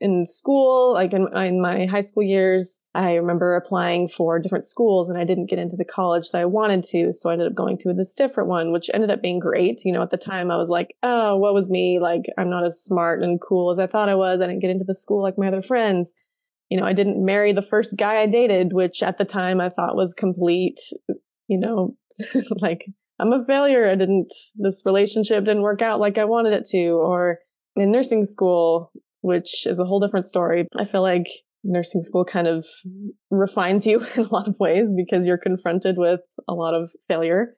in 0.02 0.26
school, 0.26 0.94
like 0.94 1.12
in, 1.12 1.28
in, 1.32 1.62
my 1.62 1.86
high 1.86 2.00
school 2.00 2.24
years, 2.24 2.84
I 2.92 3.12
remember 3.14 3.54
applying 3.54 4.08
for 4.08 4.40
different 4.40 4.64
schools 4.64 5.08
and 5.08 5.16
I 5.16 5.22
didn't 5.22 5.48
get 5.48 5.60
into 5.60 5.76
the 5.76 5.84
college 5.84 6.30
that 6.32 6.40
I 6.40 6.44
wanted 6.44 6.82
to. 6.90 7.12
So 7.12 7.30
I 7.30 7.34
ended 7.34 7.46
up 7.46 7.54
going 7.54 7.78
to 7.78 7.94
this 7.94 8.12
different 8.12 8.48
one, 8.48 8.72
which 8.72 8.90
ended 8.92 9.12
up 9.12 9.22
being 9.22 9.38
great. 9.38 9.82
You 9.84 9.92
know, 9.92 10.02
at 10.02 10.10
the 10.10 10.16
time 10.16 10.50
I 10.50 10.56
was 10.56 10.68
like, 10.68 10.96
oh, 11.04 11.36
what 11.36 11.54
was 11.54 11.70
me? 11.70 12.00
Like, 12.02 12.24
I'm 12.36 12.50
not 12.50 12.64
as 12.64 12.82
smart 12.82 13.22
and 13.22 13.40
cool 13.40 13.70
as 13.70 13.78
I 13.78 13.86
thought 13.86 14.08
I 14.08 14.16
was. 14.16 14.40
I 14.40 14.46
didn't 14.48 14.58
get 14.58 14.70
into 14.70 14.84
the 14.84 14.94
school 14.94 15.22
like 15.22 15.38
my 15.38 15.46
other 15.46 15.62
friends. 15.62 16.12
You 16.68 16.80
know, 16.80 16.86
I 16.86 16.94
didn't 16.94 17.24
marry 17.24 17.52
the 17.52 17.62
first 17.62 17.94
guy 17.96 18.22
I 18.22 18.26
dated, 18.26 18.72
which 18.72 19.04
at 19.04 19.18
the 19.18 19.24
time 19.24 19.60
I 19.60 19.68
thought 19.68 19.94
was 19.94 20.14
complete, 20.14 20.80
you 21.46 21.60
know, 21.60 21.94
like 22.60 22.86
I'm 23.20 23.32
a 23.32 23.44
failure. 23.44 23.88
I 23.88 23.94
didn't, 23.94 24.32
this 24.56 24.82
relationship 24.84 25.44
didn't 25.44 25.62
work 25.62 25.80
out 25.80 26.00
like 26.00 26.18
I 26.18 26.24
wanted 26.24 26.54
it 26.54 26.64
to. 26.70 26.88
Or 26.88 27.38
in 27.76 27.92
nursing 27.92 28.24
school, 28.24 28.90
which 29.22 29.66
is 29.66 29.78
a 29.78 29.84
whole 29.84 30.00
different 30.00 30.26
story. 30.26 30.66
I 30.76 30.84
feel 30.84 31.02
like 31.02 31.26
nursing 31.64 32.02
school 32.02 32.24
kind 32.24 32.46
of 32.46 32.66
refines 33.30 33.86
you 33.86 34.04
in 34.16 34.24
a 34.24 34.34
lot 34.34 34.48
of 34.48 34.56
ways 34.60 34.92
because 34.96 35.26
you're 35.26 35.38
confronted 35.38 35.96
with 35.96 36.20
a 36.48 36.54
lot 36.54 36.74
of 36.74 36.90
failure. 37.08 37.54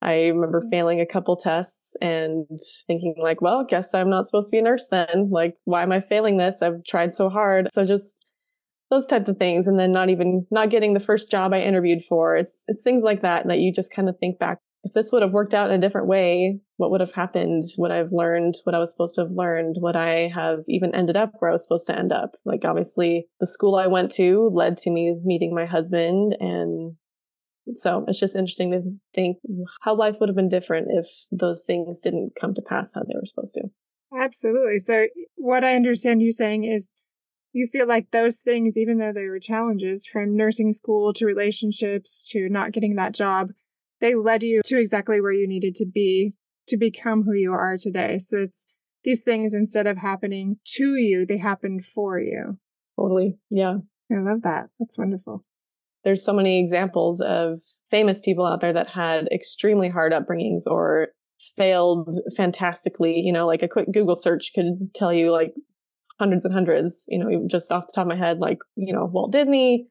I 0.00 0.26
remember 0.26 0.60
mm. 0.60 0.70
failing 0.70 1.00
a 1.00 1.06
couple 1.06 1.36
tests 1.36 1.96
and 2.00 2.46
thinking 2.86 3.16
like, 3.18 3.40
well, 3.40 3.64
guess 3.64 3.94
I'm 3.94 4.10
not 4.10 4.26
supposed 4.26 4.50
to 4.50 4.54
be 4.54 4.60
a 4.60 4.62
nurse 4.62 4.86
then. 4.90 5.28
Like, 5.30 5.56
why 5.64 5.82
am 5.82 5.92
I 5.92 6.00
failing 6.00 6.36
this? 6.36 6.62
I've 6.62 6.84
tried 6.86 7.14
so 7.14 7.28
hard. 7.28 7.68
So 7.72 7.84
just 7.84 8.24
those 8.90 9.06
types 9.06 9.28
of 9.28 9.38
things. 9.38 9.66
And 9.66 9.78
then 9.78 9.92
not 9.92 10.08
even, 10.08 10.46
not 10.50 10.70
getting 10.70 10.94
the 10.94 11.00
first 11.00 11.30
job 11.30 11.52
I 11.52 11.60
interviewed 11.60 12.04
for. 12.08 12.36
It's, 12.36 12.64
it's 12.68 12.82
things 12.82 13.02
like 13.02 13.22
that 13.22 13.48
that 13.48 13.58
you 13.58 13.72
just 13.72 13.92
kind 13.92 14.08
of 14.08 14.16
think 14.18 14.38
back. 14.38 14.58
If 14.88 14.94
this 14.94 15.12
would 15.12 15.20
have 15.20 15.32
worked 15.32 15.52
out 15.52 15.70
in 15.70 15.76
a 15.76 15.80
different 15.86 16.06
way, 16.06 16.60
what 16.78 16.90
would 16.90 17.02
have 17.02 17.12
happened? 17.12 17.62
Would 17.76 17.90
I 17.90 17.96
have 17.96 18.10
learned 18.10 18.54
what 18.64 18.74
I 18.74 18.78
was 18.78 18.90
supposed 18.90 19.16
to 19.16 19.20
have 19.20 19.30
learned? 19.30 19.76
Would 19.80 19.96
I 19.96 20.28
have 20.34 20.60
even 20.66 20.94
ended 20.94 21.14
up 21.14 21.32
where 21.38 21.50
I 21.50 21.52
was 21.52 21.62
supposed 21.62 21.86
to 21.88 21.98
end 21.98 22.10
up? 22.10 22.36
Like, 22.46 22.64
obviously, 22.64 23.26
the 23.38 23.46
school 23.46 23.76
I 23.76 23.86
went 23.86 24.10
to 24.12 24.50
led 24.50 24.78
to 24.78 24.90
me 24.90 25.14
meeting 25.22 25.54
my 25.54 25.66
husband 25.66 26.34
and 26.40 26.96
so 27.74 28.06
it's 28.08 28.18
just 28.18 28.34
interesting 28.34 28.70
to 28.70 28.80
think 29.14 29.36
how 29.82 29.94
life 29.94 30.20
would 30.20 30.30
have 30.30 30.36
been 30.36 30.48
different 30.48 30.88
if 30.90 31.06
those 31.30 31.62
things 31.66 32.00
didn't 32.00 32.32
come 32.40 32.54
to 32.54 32.62
pass 32.62 32.94
how 32.94 33.02
they 33.02 33.14
were 33.14 33.26
supposed 33.26 33.56
to. 33.56 33.64
Absolutely. 34.18 34.78
So, 34.78 35.08
what 35.36 35.64
I 35.64 35.76
understand 35.76 36.22
you 36.22 36.32
saying 36.32 36.64
is 36.64 36.94
you 37.52 37.66
feel 37.66 37.86
like 37.86 38.10
those 38.10 38.38
things, 38.38 38.78
even 38.78 38.96
though 38.96 39.12
they 39.12 39.26
were 39.26 39.38
challenges 39.38 40.06
from 40.06 40.34
nursing 40.34 40.72
school 40.72 41.12
to 41.12 41.26
relationships 41.26 42.26
to 42.30 42.48
not 42.48 42.72
getting 42.72 42.96
that 42.96 43.12
job, 43.12 43.48
they 44.00 44.14
led 44.14 44.42
you 44.42 44.60
to 44.64 44.78
exactly 44.78 45.20
where 45.20 45.32
you 45.32 45.48
needed 45.48 45.74
to 45.76 45.86
be 45.86 46.34
to 46.68 46.76
become 46.76 47.22
who 47.22 47.34
you 47.34 47.52
are 47.52 47.76
today. 47.78 48.18
So, 48.18 48.38
it's 48.38 48.66
these 49.04 49.22
things 49.22 49.54
instead 49.54 49.86
of 49.86 49.98
happening 49.98 50.56
to 50.76 50.96
you, 50.96 51.24
they 51.24 51.38
happened 51.38 51.84
for 51.84 52.18
you. 52.18 52.58
Totally. 52.98 53.38
Yeah. 53.50 53.76
I 54.10 54.16
love 54.16 54.42
that. 54.42 54.70
That's 54.78 54.98
wonderful 54.98 55.44
there's 56.04 56.24
so 56.24 56.32
many 56.32 56.58
examples 56.58 57.20
of 57.20 57.60
famous 57.90 58.20
people 58.20 58.46
out 58.46 58.60
there 58.60 58.72
that 58.72 58.88
had 58.88 59.28
extremely 59.28 59.88
hard 59.88 60.12
upbringings 60.12 60.62
or 60.66 61.08
failed 61.56 62.12
fantastically. 62.36 63.20
You 63.20 63.32
know, 63.32 63.46
like 63.46 63.62
a 63.62 63.68
quick 63.68 63.92
Google 63.92 64.16
search 64.16 64.52
could 64.54 64.94
tell 64.94 65.12
you 65.12 65.30
like 65.32 65.52
hundreds 66.18 66.44
and 66.44 66.54
hundreds, 66.54 67.04
you 67.08 67.18
know, 67.18 67.46
just 67.50 67.70
off 67.70 67.86
the 67.86 67.92
top 67.94 68.02
of 68.02 68.08
my 68.08 68.16
head, 68.16 68.38
like, 68.38 68.58
you 68.76 68.94
know, 68.94 69.04
Walt 69.04 69.32
Disney, 69.32 69.88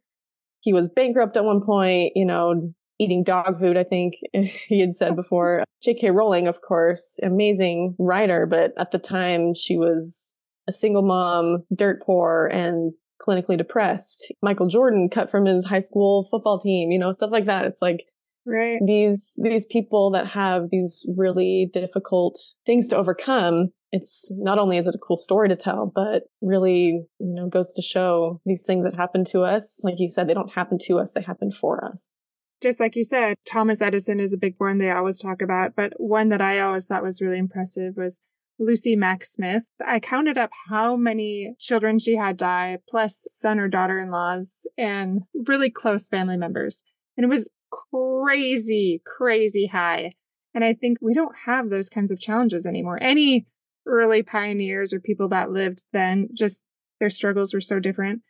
he 0.61 0.73
was 0.73 0.89
bankrupt 0.89 1.37
at 1.37 1.45
one 1.45 1.61
point, 1.63 2.13
you 2.15 2.25
know, 2.25 2.73
eating 2.99 3.23
dog 3.23 3.57
food, 3.57 3.77
I 3.77 3.83
think 3.83 4.15
he 4.33 4.79
had 4.79 4.95
said 4.95 5.15
before. 5.15 5.63
J.K. 5.83 6.11
Rowling, 6.11 6.47
of 6.47 6.61
course, 6.61 7.19
amazing 7.21 7.95
writer, 7.99 8.45
but 8.45 8.73
at 8.77 8.91
the 8.91 8.97
time 8.97 9.53
she 9.53 9.77
was 9.77 10.39
a 10.67 10.71
single 10.71 11.03
mom, 11.03 11.63
dirt 11.73 12.01
poor, 12.01 12.47
and 12.47 12.93
clinically 13.21 13.57
depressed. 13.57 14.33
Michael 14.41 14.67
Jordan 14.67 15.09
cut 15.09 15.29
from 15.29 15.45
his 15.45 15.65
high 15.65 15.79
school 15.79 16.27
football 16.29 16.59
team, 16.59 16.91
you 16.91 16.99
know, 16.99 17.11
stuff 17.11 17.31
like 17.31 17.45
that. 17.45 17.65
It's 17.65 17.81
like 17.81 18.05
right. 18.45 18.79
these 18.85 19.39
these 19.41 19.65
people 19.65 20.11
that 20.11 20.27
have 20.27 20.69
these 20.71 21.05
really 21.15 21.69
difficult 21.71 22.37
things 22.65 22.87
to 22.89 22.97
overcome. 22.97 23.69
It's 23.91 24.31
not 24.35 24.59
only 24.59 24.77
is 24.77 24.85
it 24.85 24.95
a 24.95 24.99
cool 24.99 25.15
story 25.15 25.47
to 25.47 25.55
tell, 25.55 25.91
but 25.93 26.23
really, 26.41 27.05
you 27.19 27.33
know, 27.33 27.47
goes 27.47 27.73
to 27.73 27.81
show 27.81 28.41
these 28.45 28.65
things 28.65 28.83
that 28.83 28.95
happen 28.95 29.23
to 29.25 29.43
us. 29.43 29.81
Like 29.83 29.95
you 29.97 30.09
said, 30.09 30.27
they 30.27 30.33
don't 30.33 30.53
happen 30.53 30.77
to 30.83 30.99
us, 30.99 31.13
they 31.13 31.21
happen 31.21 31.51
for 31.51 31.85
us. 31.85 32.11
Just 32.61 32.79
like 32.79 32.95
you 32.95 33.03
said, 33.03 33.35
Thomas 33.45 33.81
Edison 33.81 34.19
is 34.19 34.33
a 34.33 34.37
big 34.37 34.55
one 34.57 34.79
they 34.79 34.89
always 34.89 35.19
talk 35.19 35.41
about, 35.41 35.75
but 35.75 35.93
one 35.97 36.29
that 36.29 36.41
I 36.41 36.59
always 36.59 36.87
thought 36.87 37.03
was 37.03 37.21
really 37.21 37.37
impressive 37.37 37.95
was 37.95 38.21
Lucy 38.59 38.95
Mack 38.95 39.23
Smith. 39.23 39.69
I 39.85 39.99
counted 39.99 40.37
up 40.37 40.49
how 40.69 40.95
many 40.95 41.53
children 41.59 41.99
she 41.99 42.15
had 42.15 42.35
die, 42.37 42.79
plus 42.89 43.27
son 43.29 43.59
or 43.59 43.67
daughter 43.67 43.99
in 43.99 44.09
laws, 44.09 44.67
and 44.75 45.21
really 45.47 45.69
close 45.69 46.09
family 46.09 46.37
members. 46.37 46.83
And 47.15 47.23
it 47.23 47.29
was 47.29 47.51
crazy, 47.71 49.01
crazy 49.05 49.67
high. 49.67 50.13
And 50.55 50.63
I 50.63 50.73
think 50.73 50.97
we 50.99 51.13
don't 51.13 51.35
have 51.45 51.69
those 51.69 51.89
kinds 51.89 52.09
of 52.09 52.19
challenges 52.19 52.65
anymore. 52.65 52.97
Any 52.99 53.45
early 53.85 54.23
pioneers 54.23 54.93
or 54.93 54.99
people 54.99 55.29
that 55.29 55.51
lived 55.51 55.85
then, 55.93 56.29
just 56.33 56.65
their 56.99 57.11
struggles 57.11 57.53
were 57.53 57.61
so 57.61 57.79
different. 57.79 58.23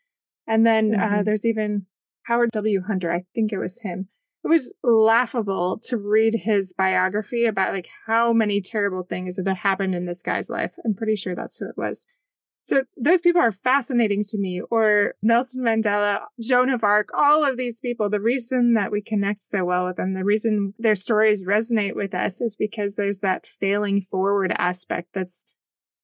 And 0.46 0.66
then 0.66 0.94
uh, 0.94 0.98
mm-hmm. 0.98 1.14
uh, 1.14 1.24
there's 1.24 1.46
even 1.46 1.86
Howard 2.24 2.52
W. 2.52 2.82
Hunter. 2.86 3.10
I 3.10 3.24
think 3.34 3.54
it 3.54 3.60
was 3.60 3.80
him 3.82 4.10
it 4.44 4.48
was 4.48 4.74
laughable 4.84 5.80
to 5.86 5.98
read 5.98 6.34
his 6.34 6.74
biography 6.74 7.46
about 7.46 7.74
like 7.74 7.90
how 8.06 8.34
many 8.34 8.62
terrible 8.62 9.04
things 9.04 9.36
that 9.36 9.58
happened 9.58 9.96
in 9.96 10.06
this 10.06 10.22
guy's 10.22 10.50
life. 10.50 10.74
I'm 10.86 10.94
pretty 10.94 11.16
sure 11.16 11.36
that's 11.36 11.58
who 11.58 11.68
it 11.68 11.78
was. 11.78 12.06
So 12.68 12.84
those 12.98 13.22
people 13.22 13.42
are 13.42 13.54
fascinating 13.54 14.24
to 14.24 14.38
me, 14.38 14.62
or 14.70 15.14
Nelson 15.22 15.64
Mandela, 15.64 16.20
Joan 16.42 16.70
of 16.70 16.84
Arc, 16.84 17.10
all 17.18 17.46
of 17.46 17.56
these 17.56 17.80
people. 17.80 18.10
The 18.10 18.20
reason 18.20 18.74
that 18.74 18.92
we 18.92 19.02
connect 19.02 19.42
so 19.42 19.64
well 19.64 19.86
with 19.86 19.96
them, 19.96 20.16
the 20.16 20.26
reason 20.26 20.74
their 20.78 20.96
stories 20.96 21.46
resonate 21.46 21.96
with 21.96 22.14
us 22.14 22.42
is 22.42 22.58
because 22.58 22.96
there's 22.96 23.20
that 23.20 23.48
failing 23.48 24.02
forward 24.02 24.54
aspect 24.58 25.14
that's 25.14 25.46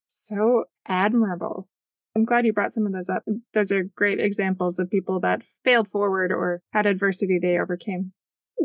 so 0.08 0.64
admirable. 0.88 1.68
I'm 2.16 2.24
glad 2.24 2.46
you 2.46 2.54
brought 2.54 2.74
some 2.74 2.86
of 2.86 2.94
those 2.94 3.10
up. 3.10 3.24
Those 3.54 3.74
are 3.74 3.84
great 3.84 4.22
examples 4.22 4.80
of 4.80 4.90
people 4.90 5.20
that 5.20 5.44
failed 5.66 5.90
forward 5.90 6.32
or 6.32 6.62
had 6.72 6.86
adversity 6.86 7.40
they 7.40 7.60
overcame. 7.60 8.14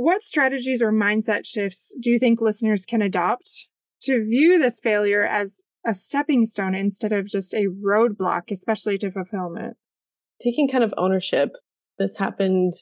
What 0.00 0.22
strategies 0.22 0.80
or 0.80 0.92
mindset 0.92 1.44
shifts 1.44 1.92
do 2.00 2.08
you 2.08 2.20
think 2.20 2.40
listeners 2.40 2.86
can 2.86 3.02
adopt 3.02 3.66
to 4.02 4.24
view 4.24 4.56
this 4.56 4.78
failure 4.78 5.26
as 5.26 5.64
a 5.84 5.92
stepping 5.92 6.44
stone 6.44 6.72
instead 6.72 7.10
of 7.10 7.26
just 7.26 7.52
a 7.52 7.66
roadblock, 7.84 8.42
especially 8.52 8.96
to 8.98 9.10
fulfillment? 9.10 9.76
Taking 10.40 10.68
kind 10.68 10.84
of 10.84 10.94
ownership. 10.96 11.50
This 11.98 12.16
happened 12.16 12.74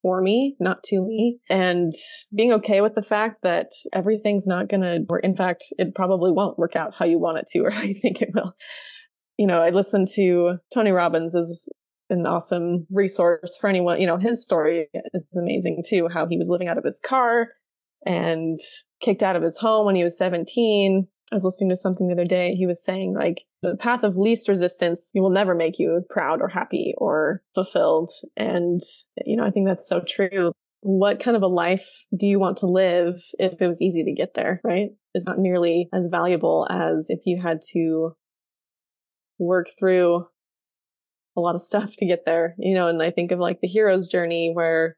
for 0.00 0.22
me, 0.22 0.54
not 0.60 0.84
to 0.84 1.00
me, 1.00 1.40
and 1.50 1.92
being 2.32 2.52
okay 2.52 2.80
with 2.80 2.94
the 2.94 3.02
fact 3.02 3.42
that 3.42 3.70
everything's 3.92 4.46
not 4.46 4.68
going 4.68 4.82
to, 4.82 5.04
or 5.10 5.18
in 5.18 5.34
fact, 5.34 5.64
it 5.76 5.92
probably 5.92 6.30
won't 6.30 6.56
work 6.56 6.76
out 6.76 6.94
how 6.96 7.04
you 7.04 7.18
want 7.18 7.38
it 7.38 7.46
to 7.48 7.58
or 7.64 7.70
how 7.70 7.82
you 7.82 7.94
think 8.00 8.22
it 8.22 8.30
will. 8.32 8.54
You 9.36 9.48
know, 9.48 9.60
I 9.60 9.70
listened 9.70 10.06
to 10.14 10.58
Tony 10.72 10.92
Robbins 10.92 11.34
is 11.34 11.68
an 12.10 12.26
awesome 12.26 12.86
resource 12.90 13.56
for 13.60 13.68
anyone. 13.68 14.00
You 14.00 14.06
know, 14.06 14.18
his 14.18 14.44
story 14.44 14.88
is 15.14 15.28
amazing 15.36 15.82
too, 15.86 16.08
how 16.12 16.26
he 16.26 16.36
was 16.36 16.48
living 16.50 16.68
out 16.68 16.78
of 16.78 16.84
his 16.84 17.00
car 17.04 17.48
and 18.06 18.58
kicked 19.00 19.22
out 19.22 19.36
of 19.36 19.42
his 19.42 19.58
home 19.58 19.86
when 19.86 19.94
he 19.94 20.04
was 20.04 20.18
17. 20.18 21.06
I 21.32 21.34
was 21.34 21.44
listening 21.44 21.70
to 21.70 21.76
something 21.76 22.08
the 22.08 22.14
other 22.14 22.24
day. 22.24 22.54
He 22.54 22.66
was 22.66 22.84
saying 22.84 23.14
like 23.14 23.42
the 23.62 23.76
path 23.76 24.02
of 24.02 24.16
least 24.16 24.48
resistance 24.48 25.12
will 25.14 25.30
never 25.30 25.54
make 25.54 25.78
you 25.78 26.02
proud 26.10 26.40
or 26.40 26.48
happy 26.48 26.94
or 26.98 27.42
fulfilled. 27.54 28.10
And, 28.36 28.80
you 29.24 29.36
know, 29.36 29.44
I 29.44 29.50
think 29.50 29.68
that's 29.68 29.88
so 29.88 30.02
true. 30.06 30.52
What 30.80 31.20
kind 31.20 31.36
of 31.36 31.42
a 31.42 31.46
life 31.46 31.86
do 32.16 32.26
you 32.26 32.40
want 32.40 32.56
to 32.58 32.66
live 32.66 33.16
if 33.38 33.60
it 33.60 33.66
was 33.66 33.82
easy 33.82 34.02
to 34.02 34.14
get 34.14 34.34
there, 34.34 34.60
right? 34.64 34.88
It's 35.14 35.26
not 35.26 35.38
nearly 35.38 35.88
as 35.92 36.08
valuable 36.10 36.66
as 36.70 37.06
if 37.10 37.20
you 37.26 37.40
had 37.40 37.60
to 37.72 38.16
work 39.38 39.66
through 39.78 40.26
a 41.36 41.40
lot 41.40 41.54
of 41.54 41.62
stuff 41.62 41.94
to 41.98 42.06
get 42.06 42.24
there, 42.26 42.54
you 42.58 42.74
know, 42.74 42.88
and 42.88 43.02
I 43.02 43.10
think 43.10 43.32
of 43.32 43.38
like 43.38 43.60
the 43.60 43.68
hero's 43.68 44.08
journey 44.08 44.50
where 44.52 44.96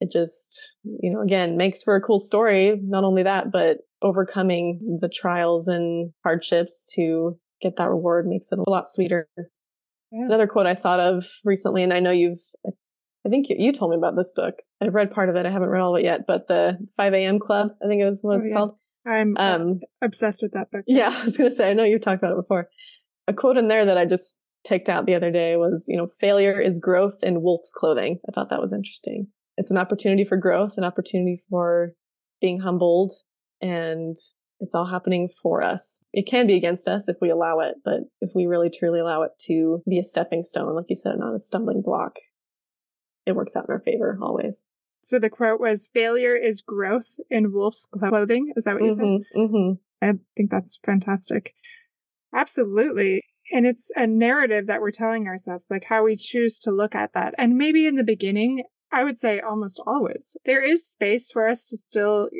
it 0.00 0.10
just, 0.10 0.74
you 0.82 1.12
know, 1.12 1.22
again, 1.22 1.56
makes 1.56 1.82
for 1.82 1.96
a 1.96 2.00
cool 2.00 2.18
story. 2.18 2.78
Not 2.82 3.04
only 3.04 3.22
that, 3.22 3.50
but 3.50 3.78
overcoming 4.02 4.98
the 5.00 5.08
trials 5.08 5.68
and 5.68 6.12
hardships 6.22 6.92
to 6.94 7.38
get 7.62 7.76
that 7.76 7.88
reward 7.88 8.26
makes 8.26 8.52
it 8.52 8.58
a 8.58 8.70
lot 8.70 8.86
sweeter. 8.86 9.28
Yeah. 9.36 10.26
Another 10.26 10.46
quote 10.46 10.66
I 10.66 10.74
thought 10.74 11.00
of 11.00 11.24
recently, 11.44 11.82
and 11.82 11.92
I 11.92 12.00
know 12.00 12.10
you've, 12.10 12.38
I 12.66 13.28
think 13.30 13.48
you, 13.48 13.56
you, 13.58 13.72
told 13.72 13.90
me 13.90 13.96
about 13.96 14.16
this 14.16 14.32
book. 14.34 14.56
I've 14.80 14.94
read 14.94 15.10
part 15.10 15.28
of 15.28 15.36
it. 15.36 15.46
I 15.46 15.50
haven't 15.50 15.70
read 15.70 15.80
all 15.80 15.96
of 15.96 16.00
it 16.00 16.04
yet, 16.04 16.20
but 16.26 16.46
the 16.48 16.78
5 16.96 17.14
a.m. 17.14 17.38
Club, 17.38 17.68
I 17.82 17.88
think 17.88 18.02
it 18.02 18.06
was 18.06 18.18
what 18.22 18.36
oh, 18.36 18.40
it's 18.40 18.48
yeah. 18.48 18.54
called. 18.54 18.78
I'm 19.06 19.36
um, 19.36 19.80
obsessed 20.02 20.42
with 20.42 20.52
that 20.52 20.70
book. 20.70 20.84
Yeah, 20.86 21.14
I 21.14 21.24
was 21.24 21.36
going 21.36 21.50
to 21.50 21.56
say, 21.56 21.70
I 21.70 21.74
know 21.74 21.84
you've 21.84 22.02
talked 22.02 22.22
about 22.22 22.32
it 22.32 22.42
before. 22.42 22.68
A 23.26 23.32
quote 23.32 23.56
in 23.56 23.68
there 23.68 23.84
that 23.86 23.98
I 23.98 24.06
just 24.06 24.38
picked 24.66 24.88
out 24.88 25.06
the 25.06 25.14
other 25.14 25.30
day 25.30 25.56
was, 25.56 25.86
you 25.88 25.96
know, 25.96 26.08
failure 26.20 26.60
is 26.60 26.80
growth 26.80 27.22
in 27.22 27.42
wolf's 27.42 27.72
clothing. 27.72 28.18
I 28.28 28.32
thought 28.32 28.50
that 28.50 28.60
was 28.60 28.72
interesting. 28.72 29.28
It's 29.56 29.70
an 29.70 29.76
opportunity 29.76 30.24
for 30.24 30.36
growth, 30.36 30.76
an 30.76 30.84
opportunity 30.84 31.38
for 31.48 31.92
being 32.40 32.60
humbled, 32.60 33.12
and 33.60 34.16
it's 34.60 34.74
all 34.74 34.86
happening 34.86 35.28
for 35.42 35.62
us. 35.62 36.04
It 36.12 36.26
can 36.26 36.46
be 36.46 36.56
against 36.56 36.88
us 36.88 37.08
if 37.08 37.16
we 37.20 37.30
allow 37.30 37.60
it, 37.60 37.76
but 37.84 38.00
if 38.20 38.32
we 38.34 38.46
really 38.46 38.70
truly 38.70 39.00
allow 39.00 39.22
it 39.22 39.32
to 39.42 39.82
be 39.88 39.98
a 39.98 40.04
stepping 40.04 40.42
stone, 40.42 40.74
like 40.74 40.86
you 40.88 40.96
said, 40.96 41.18
not 41.18 41.34
a 41.34 41.38
stumbling 41.38 41.82
block, 41.82 42.18
it 43.26 43.36
works 43.36 43.56
out 43.56 43.66
in 43.68 43.72
our 43.72 43.80
favor 43.80 44.18
always. 44.20 44.64
So 45.02 45.18
the 45.18 45.30
quote 45.30 45.60
was 45.60 45.90
failure 45.92 46.34
is 46.34 46.62
growth 46.62 47.16
in 47.30 47.52
wolf's 47.52 47.86
clothing. 47.86 48.52
Is 48.56 48.64
that 48.64 48.74
what 48.74 48.82
you 48.82 48.90
mm-hmm, 48.90 49.16
said? 49.22 49.40
Mm-hmm. 49.40 49.72
I 50.02 50.18
think 50.36 50.50
that's 50.50 50.78
fantastic. 50.84 51.54
Absolutely. 52.34 53.22
And 53.52 53.66
it's 53.66 53.90
a 53.94 54.06
narrative 54.06 54.66
that 54.66 54.80
we're 54.80 54.90
telling 54.90 55.26
ourselves, 55.26 55.66
like 55.70 55.84
how 55.84 56.04
we 56.04 56.16
choose 56.16 56.58
to 56.60 56.70
look 56.70 56.94
at 56.94 57.12
that. 57.12 57.34
And 57.36 57.56
maybe 57.56 57.86
in 57.86 57.96
the 57.96 58.04
beginning, 58.04 58.64
I 58.90 59.04
would 59.04 59.18
say 59.18 59.40
almost 59.40 59.82
always, 59.86 60.36
there 60.44 60.62
is 60.62 60.88
space 60.88 61.30
for 61.30 61.48
us 61.48 61.68
to 61.68 61.76
still 61.76 62.30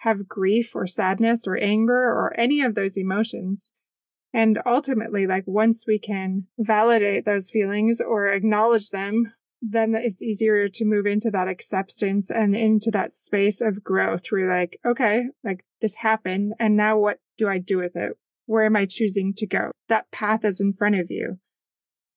have 0.00 0.28
grief 0.28 0.74
or 0.74 0.86
sadness 0.86 1.46
or 1.46 1.56
anger 1.56 1.94
or 1.94 2.38
any 2.38 2.60
of 2.60 2.74
those 2.74 2.98
emotions. 2.98 3.72
And 4.34 4.58
ultimately, 4.66 5.26
like 5.26 5.44
once 5.46 5.84
we 5.86 5.98
can 5.98 6.46
validate 6.58 7.24
those 7.24 7.50
feelings 7.50 8.00
or 8.00 8.28
acknowledge 8.28 8.90
them 8.90 9.32
then 9.62 9.94
it's 9.94 10.22
easier 10.22 10.68
to 10.68 10.84
move 10.84 11.06
into 11.06 11.30
that 11.30 11.46
acceptance 11.46 12.30
and 12.30 12.56
into 12.56 12.90
that 12.90 13.12
space 13.12 13.60
of 13.60 13.84
growth 13.84 14.22
where 14.28 14.40
you're 14.40 14.50
like, 14.50 14.78
okay, 14.84 15.26
like 15.44 15.64
this 15.80 15.96
happened. 15.96 16.52
And 16.58 16.76
now 16.76 16.98
what 16.98 17.20
do 17.38 17.48
I 17.48 17.58
do 17.58 17.78
with 17.78 17.94
it? 17.94 18.18
Where 18.46 18.64
am 18.64 18.76
I 18.76 18.86
choosing 18.86 19.34
to 19.34 19.46
go? 19.46 19.70
That 19.88 20.10
path 20.10 20.44
is 20.44 20.60
in 20.60 20.72
front 20.72 20.96
of 20.96 21.06
you. 21.10 21.38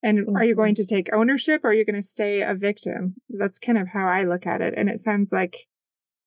And 0.02 0.20
mm-hmm. 0.20 0.36
are 0.36 0.44
you 0.44 0.54
going 0.54 0.74
mm-hmm. 0.74 0.82
to 0.82 0.94
take 0.94 1.12
ownership 1.12 1.64
or 1.64 1.70
are 1.70 1.74
you 1.74 1.84
going 1.84 2.00
to 2.00 2.02
stay 2.02 2.42
a 2.42 2.54
victim? 2.54 3.16
That's 3.28 3.58
kind 3.58 3.78
of 3.78 3.88
how 3.88 4.06
I 4.06 4.22
look 4.22 4.46
at 4.46 4.60
it. 4.60 4.74
And 4.76 4.88
it 4.88 5.00
sounds 5.00 5.32
like 5.32 5.66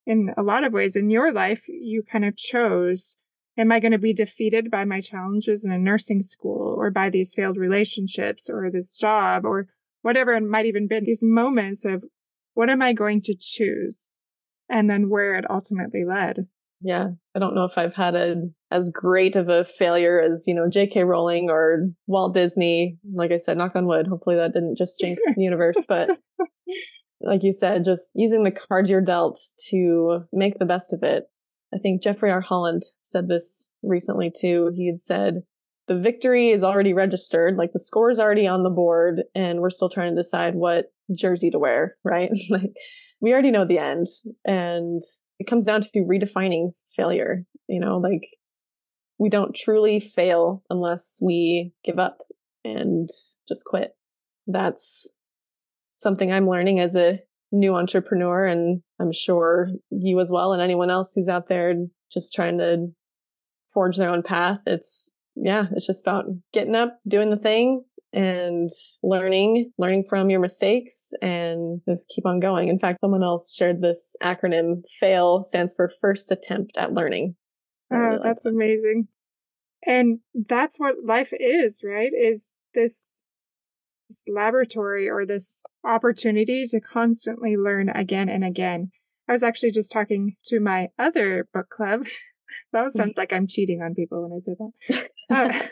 in 0.05 0.33
a 0.37 0.43
lot 0.43 0.63
of 0.63 0.73
ways 0.73 0.95
in 0.95 1.09
your 1.09 1.31
life, 1.31 1.67
you 1.67 2.03
kind 2.03 2.25
of 2.25 2.35
chose, 2.35 3.17
am 3.57 3.71
I 3.71 3.79
going 3.79 3.91
to 3.91 3.99
be 3.99 4.13
defeated 4.13 4.71
by 4.71 4.85
my 4.85 5.01
challenges 5.01 5.65
in 5.65 5.71
a 5.71 5.77
nursing 5.77 6.21
school 6.21 6.75
or 6.77 6.89
by 6.89 7.09
these 7.09 7.33
failed 7.33 7.57
relationships 7.57 8.49
or 8.49 8.69
this 8.71 8.95
job 8.97 9.45
or 9.45 9.67
whatever 10.01 10.33
it 10.33 10.41
might 10.41 10.65
even 10.65 10.87
be 10.87 10.99
these 10.99 11.23
moments 11.23 11.85
of 11.85 12.03
what 12.53 12.69
am 12.69 12.81
I 12.81 12.93
going 12.93 13.21
to 13.21 13.35
choose? 13.39 14.13
And 14.67 14.89
then 14.89 15.09
where 15.09 15.35
it 15.35 15.49
ultimately 15.49 16.03
led. 16.05 16.47
Yeah. 16.81 17.09
I 17.35 17.39
don't 17.39 17.55
know 17.55 17.65
if 17.65 17.77
I've 17.77 17.95
had 17.95 18.15
a 18.15 18.35
as 18.71 18.91
great 18.93 19.35
of 19.35 19.49
a 19.49 19.63
failure 19.63 20.21
as, 20.21 20.45
you 20.47 20.53
know, 20.53 20.69
J.K. 20.69 21.03
Rowling 21.03 21.49
or 21.49 21.87
Walt 22.07 22.33
Disney. 22.33 22.97
Like 23.13 23.31
I 23.31 23.37
said, 23.37 23.57
knock 23.57 23.75
on 23.75 23.85
wood. 23.85 24.07
Hopefully 24.07 24.35
that 24.37 24.53
didn't 24.53 24.77
just 24.77 24.99
jinx 24.99 25.21
the 25.25 25.41
universe, 25.41 25.83
but 25.87 26.19
like 27.21 27.43
you 27.43 27.51
said, 27.51 27.83
just 27.83 28.11
using 28.15 28.43
the 28.43 28.51
cards 28.51 28.89
you're 28.89 29.01
dealt 29.01 29.39
to 29.69 30.21
make 30.31 30.57
the 30.57 30.65
best 30.65 30.93
of 30.93 31.03
it. 31.03 31.25
I 31.73 31.77
think 31.77 32.01
Jeffrey 32.01 32.31
R. 32.31 32.41
Holland 32.41 32.83
said 33.01 33.27
this 33.27 33.73
recently 33.83 34.31
too. 34.35 34.71
He 34.75 34.87
had 34.87 34.99
said, 34.99 35.43
the 35.87 35.99
victory 35.99 36.49
is 36.49 36.63
already 36.63 36.93
registered, 36.93 37.57
like 37.57 37.71
the 37.73 37.79
score 37.79 38.11
is 38.11 38.19
already 38.19 38.47
on 38.47 38.63
the 38.63 38.69
board, 38.69 39.23
and 39.33 39.59
we're 39.59 39.71
still 39.71 39.89
trying 39.89 40.15
to 40.15 40.21
decide 40.21 40.53
what 40.55 40.93
jersey 41.15 41.49
to 41.49 41.59
wear, 41.59 41.97
right? 42.03 42.31
like 42.49 42.71
we 43.19 43.33
already 43.33 43.51
know 43.51 43.65
the 43.65 43.79
end. 43.79 44.07
And 44.45 45.01
it 45.39 45.47
comes 45.47 45.65
down 45.65 45.81
to 45.81 45.89
redefining 45.99 46.73
failure. 46.95 47.45
You 47.67 47.79
know, 47.79 47.97
like 47.97 48.27
we 49.17 49.29
don't 49.29 49.55
truly 49.55 49.99
fail 49.99 50.63
unless 50.69 51.19
we 51.21 51.73
give 51.83 51.99
up 51.99 52.19
and 52.63 53.09
just 53.47 53.65
quit. 53.65 53.91
That's 54.47 55.15
something 55.95 56.31
I'm 56.31 56.49
learning 56.49 56.79
as 56.79 56.95
a 56.95 57.19
new 57.51 57.75
entrepreneur. 57.75 58.45
And 58.45 58.81
I'm 58.99 59.11
sure 59.11 59.69
you 59.89 60.19
as 60.19 60.31
well, 60.31 60.53
and 60.53 60.61
anyone 60.61 60.89
else 60.89 61.13
who's 61.13 61.29
out 61.29 61.47
there 61.47 61.73
just 62.11 62.33
trying 62.33 62.57
to 62.57 62.87
forge 63.73 63.97
their 63.97 64.09
own 64.09 64.23
path. 64.23 64.59
It's 64.65 65.15
yeah, 65.35 65.67
it's 65.71 65.87
just 65.87 66.05
about 66.05 66.25
getting 66.51 66.75
up, 66.75 66.99
doing 67.07 67.29
the 67.29 67.37
thing 67.37 67.85
and 68.13 68.69
learning, 69.03 69.71
learning 69.77 70.05
from 70.09 70.29
your 70.29 70.39
mistakes 70.39 71.11
and 71.21 71.81
just 71.87 72.09
keep 72.09 72.25
on 72.25 72.39
going. 72.39 72.67
In 72.67 72.79
fact, 72.79 72.99
someone 73.01 73.23
else 73.23 73.53
shared 73.53 73.81
this 73.81 74.15
acronym 74.23 74.81
FAIL 74.99 75.43
stands 75.43 75.73
for 75.75 75.91
first 76.01 76.31
attempt 76.31 76.77
at 76.77 76.93
learning. 76.93 77.35
Oh, 77.91 77.97
really 77.97 78.19
that's 78.23 78.43
that. 78.43 78.49
amazing. 78.49 79.07
And 79.85 80.19
that's 80.33 80.79
what 80.79 80.95
life 81.05 81.31
is, 81.33 81.83
right? 81.85 82.11
Is 82.13 82.57
this, 82.73 83.23
this 84.09 84.23
laboratory 84.27 85.09
or 85.09 85.25
this 85.25 85.63
opportunity 85.85 86.65
to 86.67 86.81
constantly 86.81 87.55
learn 87.55 87.89
again 87.89 88.29
and 88.29 88.43
again. 88.43 88.91
I 89.27 89.33
was 89.33 89.43
actually 89.43 89.71
just 89.71 89.91
talking 89.91 90.35
to 90.45 90.59
my 90.59 90.89
other 90.97 91.47
book 91.53 91.69
club 91.69 92.05
that 92.73 92.91
sounds 92.91 93.17
like 93.17 93.33
I'm 93.33 93.47
cheating 93.47 93.81
on 93.81 93.93
people 93.95 94.23
when 94.23 94.33
I 94.33 94.39
say 94.39 94.55
that. 94.59 95.09
uh, 95.29 95.67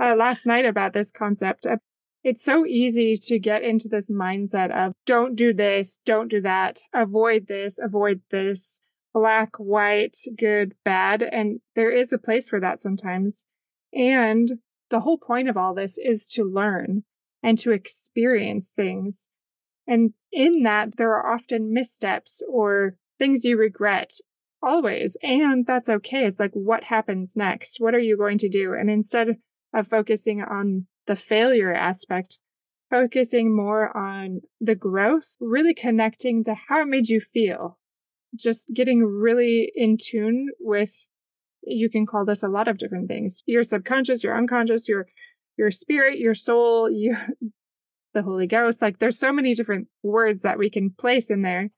uh, 0.00 0.14
last 0.16 0.46
night 0.46 0.64
about 0.64 0.92
this 0.92 1.10
concept. 1.10 1.66
Uh, 1.66 1.76
it's 2.22 2.42
so 2.42 2.64
easy 2.64 3.16
to 3.16 3.38
get 3.38 3.62
into 3.62 3.86
this 3.88 4.10
mindset 4.10 4.70
of 4.70 4.94
don't 5.04 5.36
do 5.36 5.52
this, 5.52 6.00
don't 6.06 6.28
do 6.28 6.40
that, 6.40 6.80
avoid 6.94 7.48
this, 7.48 7.78
avoid 7.78 8.22
this, 8.30 8.80
black, 9.12 9.56
white, 9.58 10.16
good, 10.36 10.74
bad. 10.84 11.22
And 11.22 11.60
there 11.76 11.90
is 11.90 12.12
a 12.12 12.18
place 12.18 12.48
for 12.48 12.60
that 12.60 12.80
sometimes. 12.80 13.46
And 13.92 14.52
the 14.90 15.00
whole 15.00 15.18
point 15.18 15.48
of 15.48 15.56
all 15.56 15.74
this 15.74 15.98
is 15.98 16.28
to 16.30 16.44
learn 16.44 17.04
and 17.42 17.58
to 17.58 17.72
experience 17.72 18.72
things. 18.72 19.30
And 19.86 20.14
in 20.32 20.62
that, 20.62 20.96
there 20.96 21.12
are 21.14 21.32
often 21.32 21.72
missteps 21.72 22.42
or 22.48 22.96
things 23.18 23.44
you 23.44 23.58
regret 23.58 24.12
always. 24.62 25.16
And 25.22 25.66
that's 25.66 25.90
okay. 25.90 26.24
It's 26.24 26.40
like, 26.40 26.52
what 26.54 26.84
happens 26.84 27.36
next? 27.36 27.80
What 27.80 27.94
are 27.94 28.00
you 28.00 28.16
going 28.16 28.38
to 28.38 28.48
do? 28.48 28.72
And 28.72 28.90
instead 28.90 29.36
of 29.74 29.88
focusing 29.88 30.42
on 30.42 30.86
the 31.06 31.16
failure 31.16 31.72
aspect, 31.72 32.38
focusing 32.90 33.54
more 33.54 33.94
on 33.96 34.40
the 34.60 34.74
growth, 34.74 35.36
really 35.40 35.74
connecting 35.74 36.44
to 36.44 36.54
how 36.54 36.82
it 36.82 36.88
made 36.88 37.08
you 37.08 37.20
feel. 37.20 37.78
Just 38.34 38.72
getting 38.74 39.04
really 39.04 39.70
in 39.74 39.96
tune 40.00 40.48
with, 40.60 41.08
you 41.62 41.90
can 41.90 42.06
call 42.06 42.24
this 42.24 42.42
a 42.42 42.48
lot 42.48 42.68
of 42.68 42.78
different 42.78 43.08
things. 43.08 43.42
Your 43.46 43.62
subconscious, 43.62 44.24
your 44.24 44.36
unconscious, 44.36 44.88
your, 44.88 45.06
your 45.56 45.70
spirit, 45.70 46.18
your 46.18 46.34
soul, 46.34 46.90
you, 46.90 47.16
the 48.12 48.22
Holy 48.22 48.46
Ghost. 48.46 48.80
Like 48.80 48.98
there's 48.98 49.18
so 49.18 49.32
many 49.32 49.54
different 49.54 49.88
words 50.02 50.42
that 50.42 50.58
we 50.58 50.70
can 50.70 50.90
place 50.90 51.30
in 51.30 51.42
there 51.42 51.70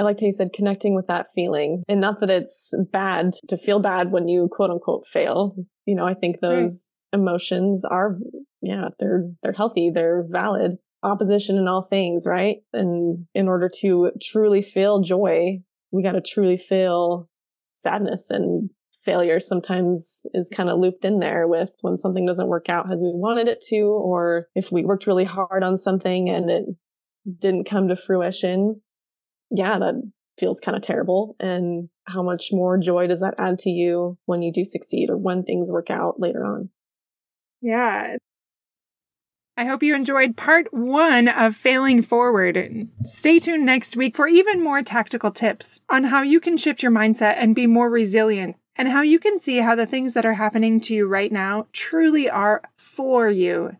I 0.00 0.02
liked 0.02 0.20
how 0.20 0.26
you 0.26 0.32
said 0.32 0.54
connecting 0.54 0.94
with 0.94 1.08
that 1.08 1.26
feeling 1.34 1.82
and 1.86 2.00
not 2.00 2.20
that 2.20 2.30
it's 2.30 2.72
bad 2.90 3.32
to 3.48 3.58
feel 3.58 3.80
bad 3.80 4.10
when 4.10 4.28
you 4.28 4.48
quote 4.50 4.70
unquote 4.70 5.06
fail. 5.06 5.54
You 5.84 5.94
know, 5.94 6.06
I 6.06 6.14
think 6.14 6.40
those 6.40 7.04
right. 7.12 7.20
emotions 7.20 7.84
are, 7.84 8.16
yeah, 8.62 8.88
they're, 8.98 9.24
they're 9.42 9.52
healthy. 9.52 9.90
They're 9.92 10.24
valid 10.26 10.78
opposition 11.02 11.58
in 11.58 11.68
all 11.68 11.82
things, 11.82 12.24
right? 12.26 12.56
And 12.72 13.26
in 13.34 13.46
order 13.46 13.70
to 13.82 14.12
truly 14.22 14.62
feel 14.62 15.02
joy, 15.02 15.58
we 15.90 16.02
got 16.02 16.12
to 16.12 16.22
truly 16.22 16.56
feel 16.56 17.28
sadness 17.74 18.30
and 18.30 18.70
failure 19.04 19.38
sometimes 19.38 20.22
is 20.32 20.50
kind 20.54 20.70
of 20.70 20.78
looped 20.78 21.04
in 21.04 21.18
there 21.18 21.46
with 21.46 21.72
when 21.82 21.98
something 21.98 22.24
doesn't 22.24 22.48
work 22.48 22.70
out 22.70 22.90
as 22.90 23.02
we 23.02 23.10
wanted 23.12 23.48
it 23.48 23.62
to, 23.68 23.80
or 23.80 24.46
if 24.54 24.72
we 24.72 24.82
worked 24.82 25.06
really 25.06 25.24
hard 25.24 25.62
on 25.62 25.76
something 25.76 26.30
and 26.30 26.48
it 26.48 26.64
didn't 27.38 27.68
come 27.68 27.88
to 27.88 27.96
fruition 27.96 28.80
yeah, 29.50 29.78
that 29.78 29.94
feels 30.38 30.60
kind 30.60 30.76
of 30.76 30.82
terrible. 30.82 31.36
And 31.38 31.88
how 32.04 32.22
much 32.22 32.48
more 32.52 32.78
joy 32.78 33.06
does 33.06 33.20
that 33.20 33.34
add 33.38 33.58
to 33.60 33.70
you 33.70 34.18
when 34.24 34.42
you 34.42 34.52
do 34.52 34.64
succeed 34.64 35.10
or 35.10 35.16
when 35.16 35.42
things 35.42 35.70
work 35.70 35.90
out 35.90 36.18
later 36.18 36.44
on? 36.44 36.70
Yeah. 37.60 38.16
I 39.56 39.64
hope 39.64 39.82
you 39.82 39.94
enjoyed 39.94 40.38
part 40.38 40.72
one 40.72 41.28
of 41.28 41.54
Failing 41.54 42.00
Forward. 42.00 42.88
Stay 43.04 43.38
tuned 43.38 43.66
next 43.66 43.94
week 43.94 44.16
for 44.16 44.26
even 44.26 44.64
more 44.64 44.82
tactical 44.82 45.30
tips 45.30 45.80
on 45.90 46.04
how 46.04 46.22
you 46.22 46.40
can 46.40 46.56
shift 46.56 46.82
your 46.82 46.92
mindset 46.92 47.34
and 47.36 47.54
be 47.54 47.66
more 47.66 47.90
resilient, 47.90 48.56
and 48.76 48.88
how 48.88 49.02
you 49.02 49.18
can 49.18 49.38
see 49.38 49.58
how 49.58 49.74
the 49.74 49.84
things 49.84 50.14
that 50.14 50.24
are 50.24 50.34
happening 50.34 50.80
to 50.80 50.94
you 50.94 51.06
right 51.06 51.30
now 51.30 51.66
truly 51.72 52.30
are 52.30 52.62
for 52.78 53.28
you. 53.28 53.76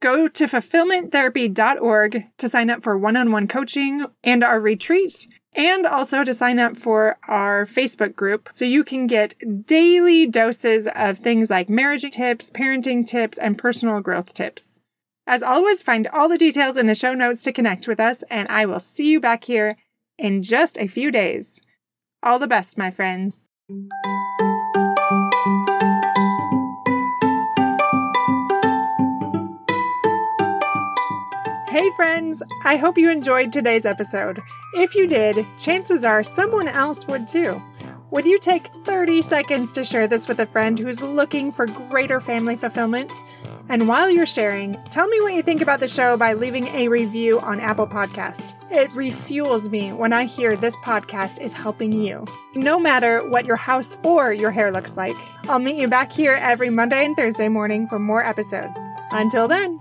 Go 0.00 0.28
to 0.28 0.44
fulfillmenttherapy.org 0.44 2.24
to 2.38 2.48
sign 2.48 2.70
up 2.70 2.82
for 2.82 2.96
one 2.96 3.16
on 3.16 3.30
one 3.30 3.46
coaching 3.46 4.06
and 4.24 4.42
our 4.42 4.58
retreats, 4.58 5.28
and 5.54 5.86
also 5.86 6.24
to 6.24 6.32
sign 6.32 6.58
up 6.58 6.74
for 6.76 7.18
our 7.28 7.66
Facebook 7.66 8.16
group 8.16 8.48
so 8.50 8.64
you 8.64 8.82
can 8.82 9.06
get 9.06 9.66
daily 9.66 10.26
doses 10.26 10.88
of 10.96 11.18
things 11.18 11.50
like 11.50 11.68
marriage 11.68 12.08
tips, 12.10 12.50
parenting 12.50 13.06
tips, 13.06 13.36
and 13.36 13.58
personal 13.58 14.00
growth 14.00 14.32
tips. 14.32 14.80
As 15.26 15.42
always, 15.42 15.82
find 15.82 16.06
all 16.08 16.28
the 16.28 16.38
details 16.38 16.78
in 16.78 16.86
the 16.86 16.94
show 16.94 17.12
notes 17.12 17.42
to 17.42 17.52
connect 17.52 17.86
with 17.86 18.00
us, 18.00 18.22
and 18.24 18.48
I 18.48 18.64
will 18.64 18.80
see 18.80 19.10
you 19.10 19.20
back 19.20 19.44
here 19.44 19.76
in 20.16 20.42
just 20.42 20.78
a 20.78 20.88
few 20.88 21.10
days. 21.10 21.60
All 22.22 22.38
the 22.38 22.48
best, 22.48 22.78
my 22.78 22.90
friends. 22.90 23.50
Hey, 31.70 31.88
friends! 31.92 32.42
I 32.64 32.78
hope 32.78 32.98
you 32.98 33.12
enjoyed 33.12 33.52
today's 33.52 33.86
episode. 33.86 34.42
If 34.74 34.96
you 34.96 35.06
did, 35.06 35.46
chances 35.56 36.04
are 36.04 36.24
someone 36.24 36.66
else 36.66 37.06
would 37.06 37.28
too. 37.28 37.62
Would 38.10 38.26
you 38.26 38.40
take 38.40 38.66
30 38.82 39.22
seconds 39.22 39.72
to 39.74 39.84
share 39.84 40.08
this 40.08 40.26
with 40.26 40.40
a 40.40 40.46
friend 40.46 40.76
who's 40.76 41.00
looking 41.00 41.52
for 41.52 41.66
greater 41.66 42.18
family 42.18 42.56
fulfillment? 42.56 43.12
And 43.68 43.86
while 43.86 44.10
you're 44.10 44.26
sharing, 44.26 44.82
tell 44.90 45.06
me 45.06 45.20
what 45.20 45.34
you 45.34 45.44
think 45.44 45.62
about 45.62 45.78
the 45.78 45.86
show 45.86 46.16
by 46.16 46.32
leaving 46.32 46.66
a 46.74 46.88
review 46.88 47.38
on 47.38 47.60
Apple 47.60 47.86
Podcasts. 47.86 48.54
It 48.72 48.90
refuels 48.90 49.70
me 49.70 49.92
when 49.92 50.12
I 50.12 50.24
hear 50.24 50.56
this 50.56 50.74
podcast 50.78 51.40
is 51.40 51.52
helping 51.52 51.92
you. 51.92 52.24
No 52.56 52.80
matter 52.80 53.30
what 53.30 53.46
your 53.46 53.54
house 53.54 53.96
or 54.02 54.32
your 54.32 54.50
hair 54.50 54.72
looks 54.72 54.96
like, 54.96 55.14
I'll 55.48 55.60
meet 55.60 55.80
you 55.80 55.86
back 55.86 56.10
here 56.10 56.36
every 56.40 56.68
Monday 56.68 57.04
and 57.04 57.16
Thursday 57.16 57.46
morning 57.46 57.86
for 57.86 58.00
more 58.00 58.24
episodes. 58.24 58.76
Until 59.12 59.46
then, 59.46 59.78